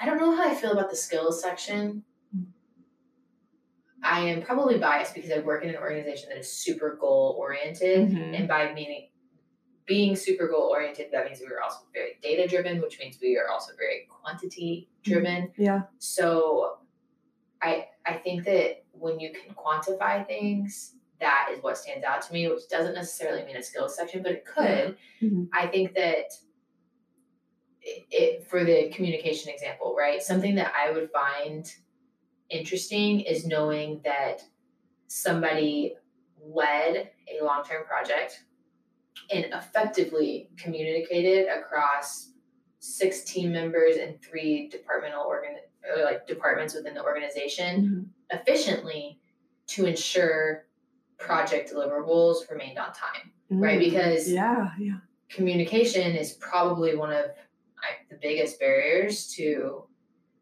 [0.00, 2.02] I don't know how I feel about the skills section.
[4.02, 8.08] I am probably biased because I work in an organization that is super goal oriented,
[8.08, 8.34] mm-hmm.
[8.34, 9.10] and by meaning
[9.86, 13.36] being super goal oriented, that means we are also very data driven, which means we
[13.36, 15.48] are also very quantity driven.
[15.48, 15.62] Mm-hmm.
[15.62, 15.82] Yeah.
[15.98, 16.78] So,
[17.62, 22.32] I I think that when you can quantify things, that is what stands out to
[22.32, 24.96] me, which doesn't necessarily mean a skills section, but it could.
[25.22, 25.44] Mm-hmm.
[25.52, 26.32] I think that
[27.82, 30.22] it, for the communication example, right?
[30.22, 31.70] Something that I would find
[32.50, 34.42] interesting is knowing that
[35.08, 35.94] somebody
[36.44, 38.44] led a long term project
[39.32, 42.32] and effectively communicated across
[42.78, 45.56] six team members and three departmental organ
[45.96, 47.82] or like departments within the organization
[48.32, 48.38] mm-hmm.
[48.38, 49.20] efficiently
[49.68, 50.66] to ensure
[51.18, 53.62] project deliverables remained on time mm-hmm.
[53.62, 54.96] right because yeah yeah
[55.30, 57.26] communication is probably one of
[57.82, 59.84] I, the biggest barriers to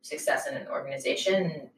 [0.03, 1.71] success in an organization.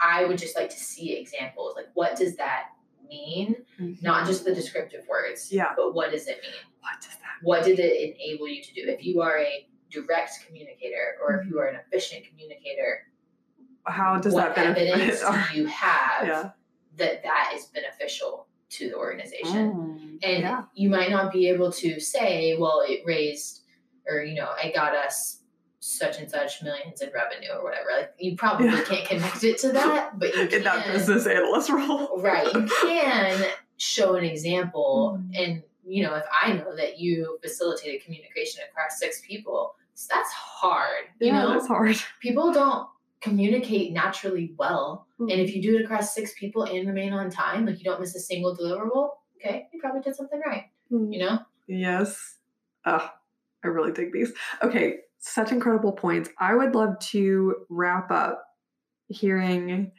[0.00, 1.74] I would just like to see examples.
[1.76, 2.68] Like, what does that
[3.08, 3.56] mean?
[3.80, 4.04] Mm-hmm.
[4.04, 5.50] Not just the descriptive words.
[5.50, 5.72] Yeah.
[5.76, 6.52] But what does it mean?
[6.80, 7.42] What does that?
[7.42, 7.42] Mean?
[7.42, 8.82] What did it enable you to do?
[8.86, 13.06] If you are a direct communicator, or if you are an efficient communicator,
[13.84, 14.88] how does that benefit?
[14.88, 16.50] evidence do you have yeah.
[16.96, 19.72] that that is beneficial to the organization?
[19.72, 20.62] Mm, and yeah.
[20.74, 23.63] you might not be able to say, well, it raised
[24.08, 25.40] or you know, I got us
[25.86, 27.88] such and such millions in revenue or whatever.
[27.94, 28.84] Like you probably yeah.
[28.84, 32.52] can't connect it to that, but you can, in that business analyst role, right?
[32.54, 35.42] You can show an example, mm-hmm.
[35.42, 39.76] and you know, if I know that you facilitated communication across six people,
[40.10, 41.04] that's hard.
[41.20, 41.96] You yeah, know, that's hard.
[42.20, 42.88] People don't
[43.20, 45.30] communicate naturally well, mm-hmm.
[45.30, 48.00] and if you do it across six people and remain on time, like you don't
[48.00, 50.64] miss a single deliverable, okay, you probably did something right.
[50.90, 51.12] Mm-hmm.
[51.12, 51.38] You know?
[51.66, 52.38] Yes.
[52.86, 53.14] Ah,
[53.64, 54.32] I really dig these.
[54.62, 56.28] Okay, such incredible points.
[56.38, 58.44] I would love to wrap up
[59.08, 59.92] hearing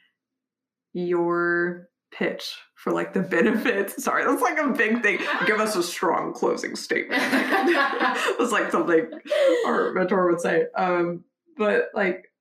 [0.93, 4.03] your pitch for like the benefits.
[4.03, 5.19] Sorry, that's like a big thing.
[5.45, 7.21] Give us a strong closing statement.
[8.37, 9.09] It's like something
[9.65, 10.65] our mentor would say.
[10.77, 11.23] Um,
[11.57, 12.31] but like,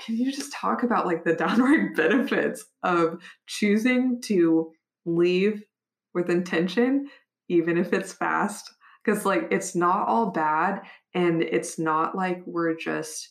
[0.00, 4.72] can you just talk about like the downright benefits of choosing to
[5.04, 5.62] leave
[6.14, 7.08] with intention,
[7.48, 8.72] even if it's fast?
[9.04, 10.82] Because like it's not all bad
[11.14, 13.30] and it's not like we're just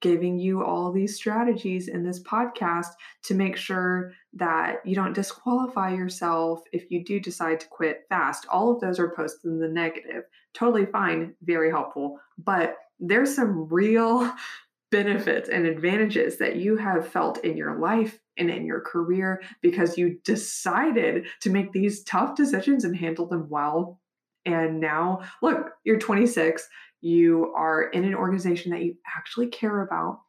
[0.00, 2.88] giving you all these strategies in this podcast
[3.24, 8.46] to make sure that you don't disqualify yourself if you do decide to quit fast.
[8.48, 10.24] All of those are posted in the negative.
[10.54, 12.20] Totally fine, very helpful.
[12.38, 14.32] But there's some real
[14.90, 19.98] benefits and advantages that you have felt in your life and in your career because
[19.98, 24.00] you decided to make these tough decisions and handle them well
[24.48, 26.66] and now, look, you're 26,
[27.00, 30.20] you are in an organization that you actually care about.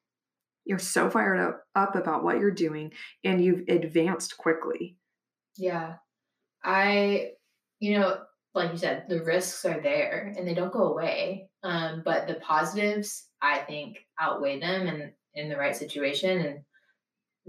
[0.66, 2.92] You're so fired up, up about what you're doing,
[3.24, 4.98] and you've advanced quickly.
[5.58, 5.96] Yeah.
[6.64, 7.32] I,
[7.80, 8.20] you know,
[8.54, 11.50] like you said, the risks are there and they don't go away.
[11.64, 16.40] Um, but the positives, I think, outweigh them and in the right situation.
[16.40, 16.60] And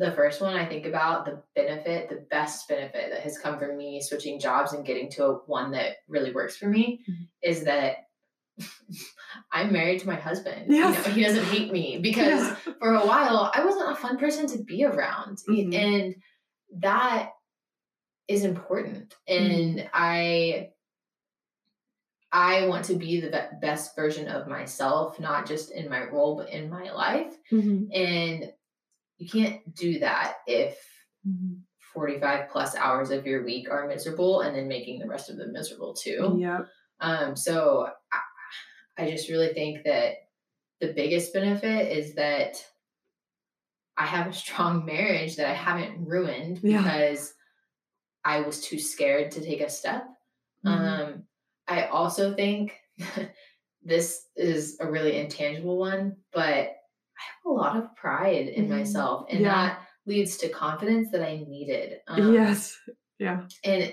[0.01, 3.77] the first one I think about the benefit, the best benefit that has come from
[3.77, 7.25] me switching jobs and getting to a, one that really works for me mm-hmm.
[7.43, 7.97] is that
[9.53, 10.73] I'm married to my husband.
[10.73, 10.97] Yes.
[10.97, 12.73] You know, he doesn't hate me because yeah.
[12.81, 15.37] for a while I wasn't a fun person to be around.
[15.47, 15.75] Mm-hmm.
[15.75, 16.15] And
[16.79, 17.33] that
[18.27, 19.15] is important.
[19.29, 19.87] And mm-hmm.
[19.93, 20.71] I
[22.33, 26.49] I want to be the best version of myself, not just in my role, but
[26.49, 27.35] in my life.
[27.53, 27.93] Mm-hmm.
[27.93, 28.53] And
[29.21, 30.79] you can't do that if
[31.29, 31.57] mm-hmm.
[31.93, 35.53] 45 plus hours of your week are miserable and then making the rest of them
[35.53, 36.39] miserable too.
[36.41, 36.67] Yep.
[37.01, 37.89] Um, so
[38.97, 40.15] I, I just really think that
[40.81, 42.57] the biggest benefit is that
[43.99, 46.83] I have a strong marriage that I haven't ruined Yeah.
[46.83, 47.35] because
[48.25, 50.07] I was too scared to take a step.
[50.65, 50.71] Mhm.
[50.71, 51.23] Um,
[51.69, 52.75] I also think
[53.83, 56.77] this is a really intangible one, but
[57.21, 58.71] I have a lot of pride in Mhm.
[58.71, 59.49] myself, and Yeah.
[59.55, 62.01] that leads to confidence that I needed.
[62.09, 62.79] Um, yes.
[63.19, 63.47] Yeah.
[63.65, 63.93] and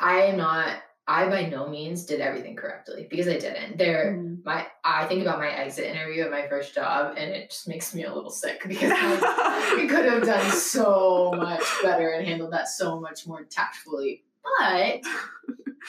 [0.00, 0.82] I am not.
[1.08, 3.76] I by no means did everything correctly because I didn't.
[3.76, 4.44] There, Mm.
[4.44, 7.92] my I think about my exit interview at my first job, and it just makes
[7.92, 12.52] me a little sick because I we could have done so much better and handled
[12.52, 14.24] that so much more tactfully.
[14.42, 15.00] But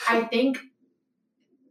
[0.08, 0.58] I think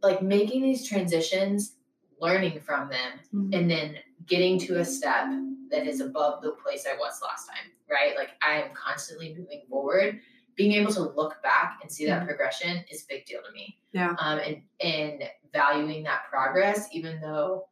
[0.02, 1.76] like making these transitions,
[2.26, 3.54] learning from them, Mm.
[3.56, 3.88] and then
[4.26, 5.26] getting to a step
[5.70, 8.12] that is above the place I was last time, right?
[8.20, 10.20] Like I am constantly moving forward.
[10.56, 13.76] Being able to look back and see that progression is a big deal to me.
[13.92, 14.14] Yeah.
[14.24, 15.22] Um, and and
[15.52, 17.66] valuing that progress, even though,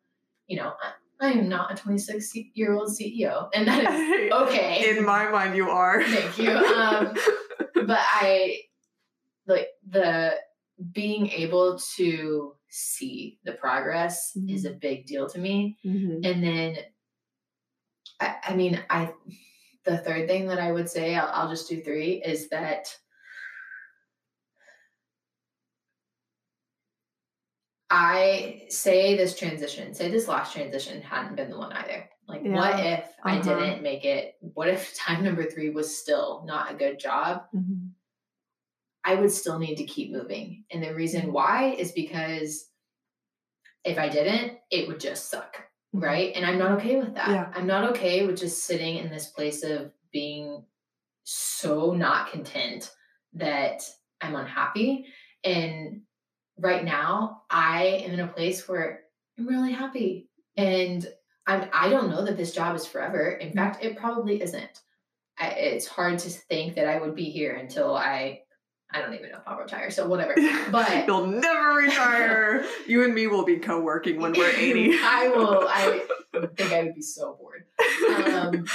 [0.48, 4.90] you know, I, I am not a 26 year old CEO, and that is okay.
[4.90, 6.02] In my mind, you are.
[6.02, 6.50] Thank you.
[6.50, 7.14] Um,
[7.86, 8.58] but I
[9.46, 10.34] like the
[10.90, 15.76] being able to see the progress is a big deal to me.
[15.84, 16.24] Mhm.
[16.24, 16.76] And then,
[18.18, 19.12] I, I mean, I
[19.84, 22.88] the third thing that I would say, I'll, I'll just do three, is that
[27.90, 32.08] I say this transition, say this last transition hadn't been the one either.
[32.26, 33.42] Like, what if I Uh-huh.
[33.60, 34.36] didn't make it?
[34.54, 37.44] What if time number three was still not a good job?
[37.54, 37.90] Mhm.
[39.04, 40.64] I would still need to keep moving.
[40.70, 41.32] And the reason mm-hmm.
[41.32, 42.68] why is because
[43.84, 45.56] if I didn't, it would just suck.
[45.94, 46.04] Mm-hmm.
[46.04, 46.32] Right.
[46.34, 47.28] And I'm not okay with that.
[47.28, 47.52] Yeah.
[47.54, 50.64] I'm not okay with just sitting in this place of being
[51.24, 52.90] so not content
[53.34, 53.82] that
[54.20, 55.06] I'm unhappy.
[55.44, 56.02] And
[56.58, 59.00] right now, I am in a place where
[59.38, 60.28] I'm really happy.
[60.56, 61.06] And
[61.46, 63.30] I'm, I don't know that this job is forever.
[63.32, 63.58] In mm-hmm.
[63.58, 64.80] fact, it probably isn't.
[65.38, 68.42] I, it's hard to think that I would be here until I,
[68.94, 69.90] I don't even know if I'll retire.
[69.90, 70.34] So whatever.
[70.70, 72.64] But You'll never retire.
[72.86, 74.92] you and me will be co-working when we're 80.
[75.02, 75.66] I will.
[75.68, 76.02] I
[76.56, 77.64] think I would be so bored.
[78.26, 78.66] Um,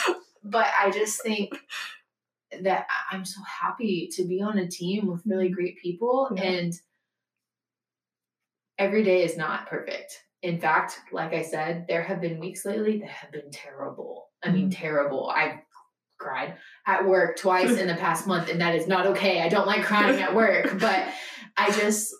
[0.43, 1.55] but I just think
[2.61, 6.43] that I'm so happy to be on a team with really great people, Yeah.
[6.43, 6.73] and
[8.77, 10.23] every day is not perfect.
[10.43, 14.29] In fact, like I said, there have been weeks lately that have been terrible.
[14.43, 15.29] I mean, terrible.
[15.29, 15.61] I
[16.17, 19.41] cried at work twice in the past month, and that is not okay.
[19.41, 21.07] I don't like crying at work, but
[21.55, 22.13] I just,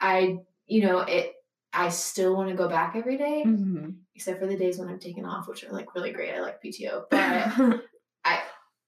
[0.00, 1.32] I, you know, it.
[1.76, 3.96] I still want to go back every day, Mhm.
[4.14, 6.32] except for the days when I'm taking off, which are like really great.
[6.32, 7.80] I like PTO, but
[8.24, 8.42] I,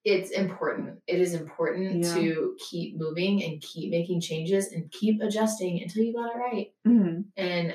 [0.05, 1.01] it's important.
[1.09, 2.15] It is important Yeah.
[2.15, 6.69] to keep moving and keep making changes and keep adjusting until you got it right.
[6.87, 7.25] Mhm.
[7.37, 7.75] And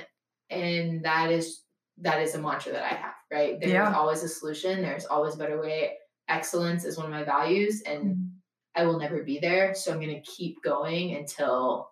[0.50, 1.62] and that is
[1.98, 3.60] that is a mantra that I have, right?
[3.60, 3.94] There's Yeah.
[3.94, 5.98] always a solution, there's always a better way.
[6.32, 8.32] Excellence is one of my values and
[8.76, 9.74] I will never be there.
[9.76, 11.90] So I'm gonna keep going until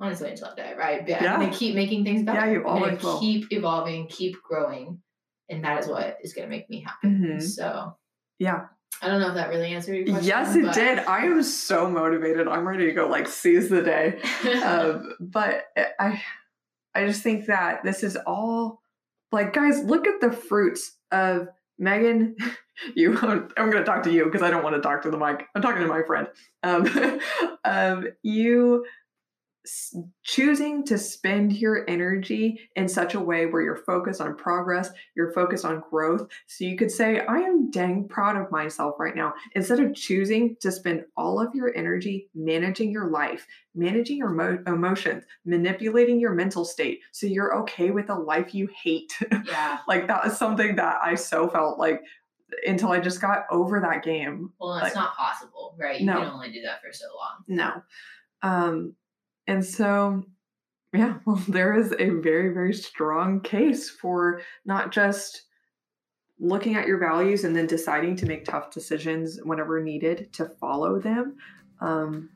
[0.00, 1.00] honestly until I die, right?
[1.06, 1.34] But Yeah.
[1.34, 2.46] I'm gonna keep making things better.
[2.46, 3.20] Yeah, you always will.
[3.20, 5.02] keep evolving, keep growing.
[5.50, 7.08] And that is what is gonna make me happy.
[7.08, 7.42] Mhm.
[7.42, 7.96] So
[8.38, 8.66] Yeah.
[9.02, 10.24] I don't know if that really answered your question.
[10.26, 10.98] Yes, it but- did.
[11.00, 12.48] I am so motivated.
[12.48, 14.20] I'm ready to go like seize the day.
[14.64, 15.66] um, but
[15.98, 16.22] I,
[16.94, 18.80] I just think that this is all
[19.30, 22.34] like, guys, look at the fruits of Megan.
[22.94, 25.18] You, I'm going to talk to you because I don't want to talk to the
[25.18, 25.46] mic.
[25.54, 26.28] I'm talking to my friend.
[26.62, 27.20] Um,
[27.64, 28.84] um, you
[29.68, 34.90] s- choosing to spend your energy in such a way where you're focused on progress,
[35.14, 36.28] you're focused on growth.
[36.46, 39.34] So you could say, I am dang proud of myself right now.
[39.54, 44.62] Instead of choosing to spend all of your energy managing your life, managing your mo-
[44.66, 49.12] emotions, manipulating your mental state so you're okay with a life you hate.
[49.46, 49.78] yeah.
[49.86, 52.02] like that was something that I so felt like
[52.66, 54.52] until I just got over that game.
[54.58, 56.00] Well, Like- it's not possible, right?
[56.00, 56.18] You No.
[56.20, 57.44] can only do that for so long.
[57.48, 57.82] No.
[58.42, 58.94] Um
[59.46, 60.24] and so
[60.94, 65.42] yeah, well there is a very very strong case for not just
[66.40, 70.98] looking at your values and then deciding to make tough decisions whenever needed to follow
[71.00, 71.36] them.
[71.80, 72.30] Um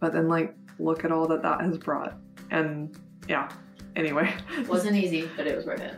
[0.00, 2.18] but then like look at all that that has brought.
[2.50, 2.96] And
[3.28, 3.48] yeah.
[3.94, 4.34] Anyway,
[4.68, 5.94] Wasn't easy, but it was worth it.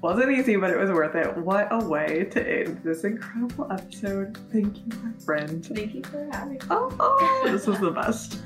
[0.00, 1.36] Wasn't easy, but it was worth it.
[1.36, 4.38] What a way to end this incredible episode.
[4.50, 5.64] Thank you, my friend.
[5.64, 6.58] Thank you for having me.
[6.70, 8.40] Oh, oh, this was the best.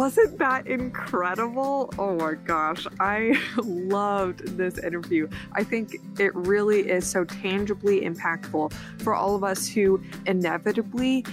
[0.00, 1.92] wasn't that incredible?
[1.98, 5.28] Oh my gosh, I loved this interview.
[5.52, 8.72] I think it really is so tangibly impactful
[9.02, 11.26] for all of us who inevitably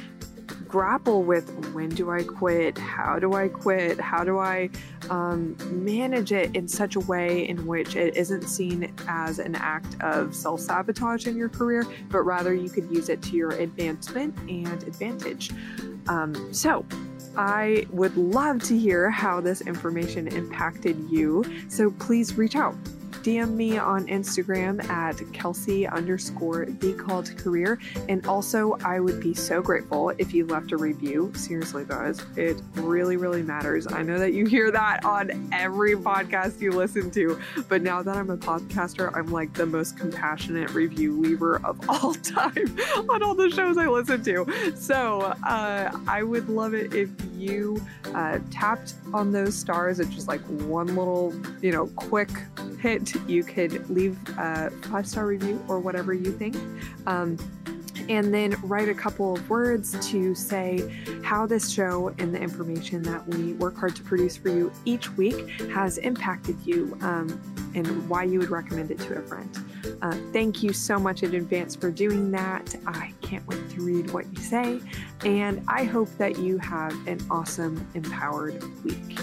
[0.67, 2.77] grapple with when do I quit?
[2.77, 3.99] How do I quit?
[3.99, 4.69] How do I
[5.09, 9.99] um, manage it in such a way in which it isn't seen as an act
[10.01, 14.37] of self sabotage in your career, but rather you could use it to your advancement
[14.49, 15.51] and advantage.
[16.07, 16.85] Um, so,
[17.37, 21.43] I would love to hear how this information impacted you.
[21.69, 22.75] So please reach out.
[23.11, 27.79] DM me on Instagram at Kelsey underscore the called career.
[28.09, 31.31] And also, I would be so grateful if you left a review.
[31.35, 33.87] Seriously, guys, it really, really matters.
[33.91, 38.15] I know that you hear that on every podcast you listen to, but now that
[38.15, 42.77] I'm a podcaster, I'm like the most compassionate review leaver of all time
[43.09, 44.73] on all the shows I listen to.
[44.75, 47.81] So uh, I would love it if you
[48.13, 52.29] uh, tapped on those stars at just like one little, you know, quick
[52.79, 52.96] hit
[53.27, 56.55] you could leave a five star review or whatever you think.
[57.05, 57.37] Um,
[58.09, 63.01] and then write a couple of words to say how this show and the information
[63.03, 67.27] that we work hard to produce for you each week has impacted you um,
[67.75, 69.57] and why you would recommend it to a friend.
[70.01, 72.75] Uh, thank you so much in advance for doing that.
[72.85, 74.79] I can't wait to read what you say,
[75.25, 79.17] and I hope that you have an awesome, empowered week.